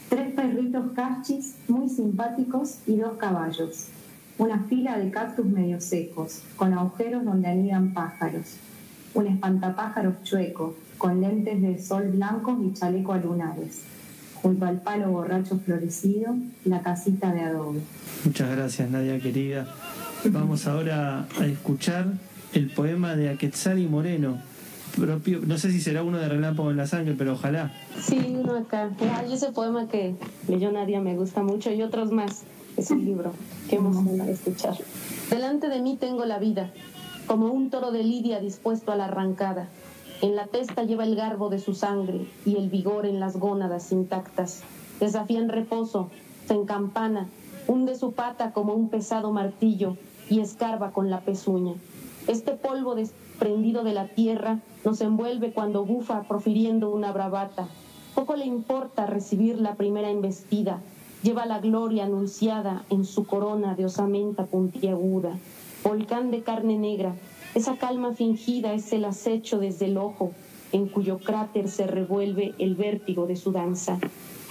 Tres 0.07 0.33
perritos 0.33 0.91
cachis 0.95 1.55
muy 1.67 1.89
simpáticos 1.89 2.77
y 2.87 2.97
dos 2.97 3.17
caballos. 3.17 3.89
Una 4.37 4.59
fila 4.63 4.97
de 4.97 5.11
cactus 5.11 5.45
medio 5.45 5.81
secos, 5.81 6.41
con 6.55 6.73
agujeros 6.73 7.25
donde 7.25 7.49
anidan 7.49 7.93
pájaros. 7.93 8.57
Un 9.13 9.27
espantapájaros 9.27 10.23
chueco, 10.23 10.75
con 10.97 11.19
lentes 11.19 11.61
de 11.61 11.81
sol 11.81 12.11
blancos 12.11 12.59
y 12.63 12.73
chaleco 12.73 13.11
a 13.11 13.17
lunares. 13.17 13.81
Junto 14.43 14.65
al 14.65 14.81
palo 14.81 15.09
borracho 15.09 15.57
florecido, 15.57 16.35
la 16.65 16.81
casita 16.81 17.31
de 17.31 17.41
adobe. 17.41 17.79
Muchas 18.25 18.51
gracias, 18.51 18.89
Nadia 18.89 19.17
querida. 19.17 19.65
Vamos 20.25 20.67
ahora 20.67 21.25
a 21.39 21.45
escuchar 21.45 22.07
el 22.53 22.69
poema 22.69 23.15
de 23.15 23.29
Aquetzali 23.29 23.87
Moreno. 23.87 24.37
Propio, 24.97 25.39
no 25.47 25.57
sé 25.57 25.71
si 25.71 25.79
será 25.79 26.03
uno 26.03 26.17
de 26.17 26.27
Relámpago 26.27 26.71
en 26.71 26.77
la 26.77 26.87
Sangre, 26.87 27.15
pero 27.17 27.33
ojalá. 27.33 27.71
Sí, 27.99 28.35
uno 28.37 28.57
acá. 28.57 28.89
Ay, 29.17 29.33
ese 29.33 29.53
poema 29.53 29.87
que 29.87 30.15
leyó 30.49 30.73
Nadia 30.73 30.99
me 30.99 31.15
gusta 31.15 31.41
mucho 31.41 31.71
y 31.71 31.81
otros 31.81 32.11
más. 32.11 32.43
Es 32.75 32.91
un 32.91 33.05
libro 33.05 33.33
que 33.69 33.77
emociona 33.77 34.27
escuchar. 34.29 34.75
Delante 35.29 35.69
de 35.69 35.81
mí 35.81 35.97
tengo 35.97 36.25
la 36.25 36.37
vida, 36.37 36.69
como 37.27 37.47
un 37.47 37.69
toro 37.69 37.91
de 37.91 38.03
lidia 38.03 38.41
dispuesto 38.41 38.91
a 38.91 38.97
la 38.97 39.05
arrancada. 39.05 39.69
En 40.23 40.37
la 40.37 40.47
testa 40.47 40.83
lleva 40.83 41.03
el 41.03 41.17
garbo 41.17 41.49
de 41.49 41.59
su 41.59 41.73
sangre 41.73 42.25
y 42.45 42.55
el 42.55 42.69
vigor 42.69 43.05
en 43.05 43.19
las 43.19 43.35
gónadas 43.35 43.91
intactas. 43.91 44.63
Desafía 45.01 45.37
en 45.39 45.49
reposo, 45.49 46.11
se 46.47 46.53
encampana, 46.53 47.27
hunde 47.67 47.93
su 47.95 48.13
pata 48.13 48.53
como 48.53 48.73
un 48.73 48.87
pesado 48.87 49.33
martillo 49.33 49.97
y 50.29 50.39
escarba 50.39 50.91
con 50.91 51.09
la 51.09 51.19
pezuña. 51.19 51.73
Este 52.27 52.53
polvo 52.53 52.95
desprendido 52.95 53.83
de 53.83 53.93
la 53.93 54.07
tierra 54.07 54.59
nos 54.85 55.01
envuelve 55.01 55.51
cuando 55.51 55.83
bufa 55.83 56.23
profiriendo 56.23 56.89
una 56.89 57.11
bravata. 57.11 57.67
Poco 58.15 58.37
le 58.37 58.45
importa 58.45 59.05
recibir 59.05 59.59
la 59.59 59.75
primera 59.75 60.09
embestida. 60.09 60.79
Lleva 61.21 61.45
la 61.45 61.59
gloria 61.59 62.05
anunciada 62.05 62.85
en 62.89 63.03
su 63.03 63.25
corona 63.25 63.75
de 63.75 63.83
osamenta 63.83 64.45
puntiaguda. 64.45 65.37
Volcán 65.83 66.31
de 66.31 66.43
carne 66.43 66.77
negra, 66.77 67.13
esa 67.55 67.77
calma 67.77 68.13
fingida 68.13 68.73
es 68.73 68.91
el 68.93 69.05
acecho 69.05 69.59
desde 69.59 69.85
el 69.85 69.97
ojo, 69.97 70.31
en 70.71 70.87
cuyo 70.87 71.19
cráter 71.19 71.69
se 71.69 71.85
revuelve 71.85 72.53
el 72.57 72.75
vértigo 72.75 73.27
de 73.27 73.35
su 73.35 73.51
danza. 73.51 73.99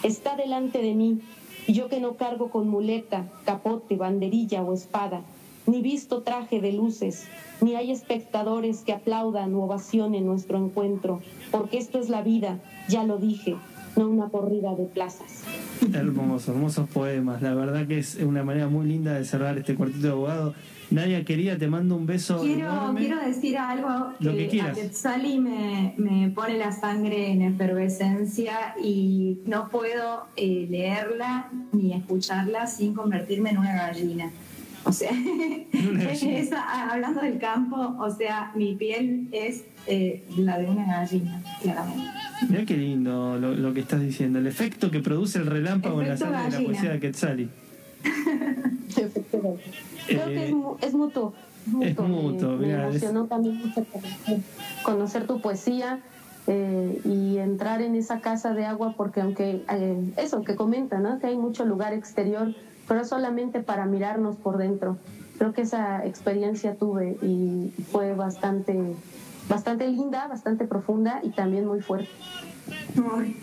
Está 0.03 0.37
delante 0.37 0.81
de 0.81 0.95
mí, 0.95 1.21
y 1.67 1.73
yo 1.73 1.89
que 1.89 2.01
no 2.01 2.15
cargo 2.15 2.51
con 2.51 2.69
muleta, 2.69 3.29
capote, 3.45 3.97
banderilla 3.97 4.63
o 4.63 4.73
espada, 4.73 5.23
ni 5.67 5.81
visto 5.81 6.23
traje 6.23 6.61
de 6.61 6.73
luces, 6.73 7.27
ni 7.61 7.75
hay 7.75 7.91
espectadores 7.91 8.81
que 8.81 8.93
aplaudan 8.93 9.55
u 9.55 9.63
ovacionen 9.63 10.27
nuestro 10.27 10.59
encuentro, 10.59 11.21
porque 11.51 11.79
esto 11.79 11.99
es 11.99 12.09
la 12.09 12.23
vida, 12.23 12.61
ya 12.89 13.05
lo 13.05 13.19
dije, 13.19 13.57
no 13.97 14.09
una 14.09 14.29
corrida 14.29 14.75
de 14.75 14.85
plazas. 14.85 15.45
Hermosos, 15.93 16.49
hermosos 16.49 16.89
poemas. 16.89 17.43
La 17.43 17.55
verdad 17.55 17.87
que 17.87 17.99
es 17.99 18.17
una 18.17 18.43
manera 18.43 18.69
muy 18.69 18.87
linda 18.87 19.15
de 19.15 19.25
cerrar 19.25 19.59
este 19.59 19.75
cuartito 19.75 20.07
de 20.07 20.13
abogado. 20.13 20.55
Nadia 20.93 21.25
querida, 21.25 21.57
te 21.57 21.69
mando 21.69 21.97
un 21.97 22.07
beso. 22.07 22.41
Quiero, 22.41 22.71
enorme. 22.71 23.01
quiero 23.01 23.21
decir 23.21 23.57
algo 23.59 24.13
Lo 24.21 24.33
que 24.33 24.39
que 24.39 24.49
quieras. 24.49 24.79
a 24.79 24.81
Quetzali 24.81 25.39
me, 25.39 25.95
me 25.97 26.31
pone 26.31 26.59
la 26.59 26.73
sangre 26.73 27.31
en 27.31 27.43
efervescencia 27.43 28.75
y 28.83 29.39
no 29.47 29.69
puedo 29.69 30.27
eh, 30.37 30.67
leerla 30.71 31.51
ni 31.73 31.93
escucharla 31.93 32.67
sin 32.67 32.95
convertirme 32.95 33.51
en 33.51 33.59
una 33.59 33.75
gallina. 33.75 34.31
O 34.85 34.93
sea, 34.93 35.11
hablando 36.91 37.21
del 37.21 37.39
campo, 37.39 37.97
o 37.99 38.11
sea, 38.11 38.53
mi 38.55 38.75
piel 38.75 39.29
es 39.33 39.65
eh, 39.87 40.25
la 40.37 40.59
de 40.59 40.69
una 40.69 40.87
gallina, 40.87 41.43
claramente. 41.63 42.11
Mirá 42.49 42.65
qué 42.65 42.77
lindo 42.77 43.39
lo, 43.39 43.55
lo 43.55 43.73
que 43.73 43.81
estás 43.81 44.01
diciendo. 44.01 44.41
El 44.41 44.49
efecto 44.49 44.91
que 44.91 45.01
produce 45.01 45.39
el 45.39 45.47
relámpago 45.47 46.03
en 46.03 46.09
la 46.09 46.17
sangre 46.17 46.45
de 46.45 46.51
la 46.51 46.67
poesía 46.67 46.91
de 46.93 47.01
Quetzali. 47.01 47.49
Creo 50.07 50.27
que 50.27 50.45
es, 50.45 50.51
mu- 50.53 50.77
es 50.81 50.95
mutuo. 50.95 51.33
es 51.67 51.73
mutuo, 51.99 52.53
Me, 52.53 52.59
me 52.59 52.67
mira, 52.67 52.89
es- 52.89 53.03
emocionó 53.03 53.27
también 53.27 53.57
mucho 53.59 53.85
conocer, 53.85 54.39
conocer 54.83 55.27
tu 55.27 55.41
poesía 55.41 56.01
eh, 56.49 57.01
y 57.05 57.39
entrar 57.39 57.83
en 57.83 57.95
esa 57.95 58.21
casa 58.21 58.53
de 58.53 58.65
agua, 58.67 58.95
porque 58.97 59.21
aunque 59.21 59.63
eh, 59.73 59.97
eso 60.17 60.43
que 60.45 60.57
comenta, 60.57 60.99
¿no? 60.99 61.19
que 61.21 61.29
hay 61.29 61.37
mucho 61.37 61.65
lugar 61.65 61.93
exterior, 61.93 62.53
pero 62.89 63.05
solamente 63.05 63.61
para 63.61 63.87
mirarnos 63.87 64.37
por 64.37 64.59
dentro. 64.59 64.97
Creo 65.39 65.53
que 65.53 65.63
esa 65.63 66.05
experiencia 66.05 66.75
tuve 66.77 67.17
y 67.23 67.71
fue 67.91 68.13
bastante, 68.15 68.77
bastante 69.49 69.89
linda, 69.89 70.27
bastante 70.29 70.67
profunda 70.67 71.21
y 71.23 71.31
también 71.31 71.65
muy 71.67 71.81
fuerte. 71.81 72.09
Ay, 73.19 73.37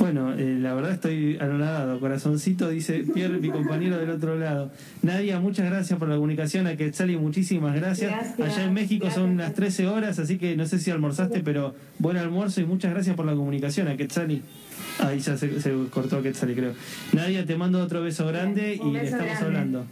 Bueno, 0.00 0.32
eh, 0.32 0.56
la 0.58 0.72
verdad 0.72 0.92
estoy 0.92 1.36
anonadado. 1.38 2.00
Corazoncito, 2.00 2.70
dice 2.70 3.04
Pierre, 3.12 3.38
mi 3.38 3.50
compañero 3.50 3.98
del 3.98 4.08
otro 4.08 4.34
lado. 4.38 4.70
Nadia, 5.02 5.38
muchas 5.40 5.66
gracias 5.66 5.98
por 5.98 6.08
la 6.08 6.14
comunicación. 6.14 6.66
A 6.66 6.74
Quetzali, 6.74 7.18
muchísimas 7.18 7.74
gracias. 7.74 8.10
Gracias, 8.10 8.40
Allá 8.40 8.64
en 8.66 8.72
México 8.72 9.10
son 9.10 9.36
las 9.36 9.52
13 9.52 9.88
horas, 9.88 10.18
así 10.18 10.38
que 10.38 10.56
no 10.56 10.64
sé 10.64 10.78
si 10.78 10.90
almorzaste, 10.90 11.40
pero 11.40 11.74
buen 11.98 12.16
almuerzo 12.16 12.62
y 12.62 12.64
muchas 12.64 12.92
gracias 12.92 13.14
por 13.14 13.26
la 13.26 13.34
comunicación 13.34 13.88
a 13.88 13.96
Quetzali. 13.98 14.42
Ahí 15.00 15.18
ya 15.20 15.36
se, 15.36 15.60
se 15.60 15.74
cortó 15.90 16.22
Quetzali, 16.22 16.54
creo. 16.54 16.72
Nadia, 17.12 17.44
te 17.44 17.56
mando 17.56 17.82
otro 17.82 18.00
beso 18.00 18.26
grande 18.26 18.80
y 18.82 18.96
estamos 18.96 19.26
grande. 19.26 19.44
hablando. 19.44 19.84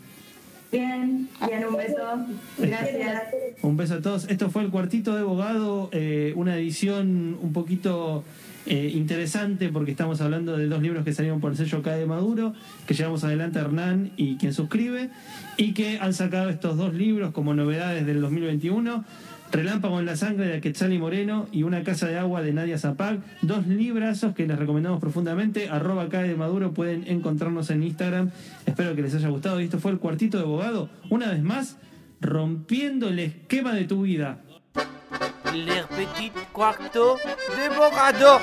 Bien, 0.73 1.29
bien, 1.47 1.65
un 1.67 1.77
beso. 1.77 2.27
Gracias. 2.57 3.23
Un 3.61 3.77
beso 3.77 3.95
a 3.95 4.01
todos. 4.01 4.27
Esto 4.31 4.49
fue 4.49 4.63
el 4.63 4.71
Cuartito 4.71 5.15
de 5.15 5.21
Abogado, 5.21 5.91
eh, 5.93 6.33
una 6.35 6.57
edición 6.57 7.39
un 7.43 7.53
poquito 7.53 8.25
eh, 8.69 8.93
interesante 8.95 9.71
porque 9.71 9.93
estamos 9.93 10.21
hablando 10.21 10.57
de 10.57 10.67
dos 10.67 10.83
libros 10.83 11.03
que 11.05 11.15
salieron 11.15 11.41
por 11.41 11.53
el 11.53 11.57
sello 11.57 11.83
Cae 11.83 12.05
Maduro, 12.05 12.53
que 12.87 12.93
llevamos 12.93 13.25
adelante 13.25 13.59
Hernán 13.59 14.13
y 14.17 14.37
quien 14.37 14.53
suscribe, 14.53 15.11
y 15.57 15.73
que 15.73 15.99
han 15.99 16.13
sacado 16.13 16.51
estos 16.51 16.77
dos 16.77 16.93
libros 16.93 17.33
como 17.33 17.55
novedades 17.55 18.05
del 18.05 18.21
2021. 18.21 19.05
Relámpago 19.51 19.99
en 19.99 20.05
la 20.05 20.17
sangre 20.17 20.49
de 20.49 20.61
Quetzali 20.61 20.99
Moreno 20.99 21.49
y 21.51 21.63
Una 21.63 21.83
casa 21.83 22.07
de 22.07 22.19
agua 22.19 22.43
de 22.43 22.53
Nadia 22.53 22.79
Zapag. 22.79 23.21
Dos 23.41 23.67
librazos 23.67 24.35
que 24.35 24.47
les 24.47 24.59
recomendamos 24.59 25.01
profundamente. 25.01 25.71
Arroba 25.71 26.11
Cae 26.11 26.29
de 26.29 26.37
Maduro. 26.37 26.75
Pueden 26.75 27.05
encontrarnos 27.07 27.71
en 27.71 27.83
Instagram. 27.83 28.31
Espero 28.67 28.95
que 28.95 29.01
les 29.01 29.15
haya 29.15 29.29
gustado. 29.29 29.63
Y 29.63 29.65
esto 29.65 29.79
fue 29.79 29.93
el 29.93 29.99
cuartito 29.99 30.37
de 30.37 30.45
abogado. 30.45 30.91
Una 31.09 31.31
vez 31.31 31.43
más, 31.43 31.79
rompiendo 32.21 33.09
el 33.09 33.19
esquema 33.21 33.73
de 33.73 33.85
tu 33.85 34.03
vida. 34.03 34.43
Les 35.55 35.83
petits 35.83 36.33
quartos 36.53 37.19
de 37.23 37.75
Bogado. 37.75 38.41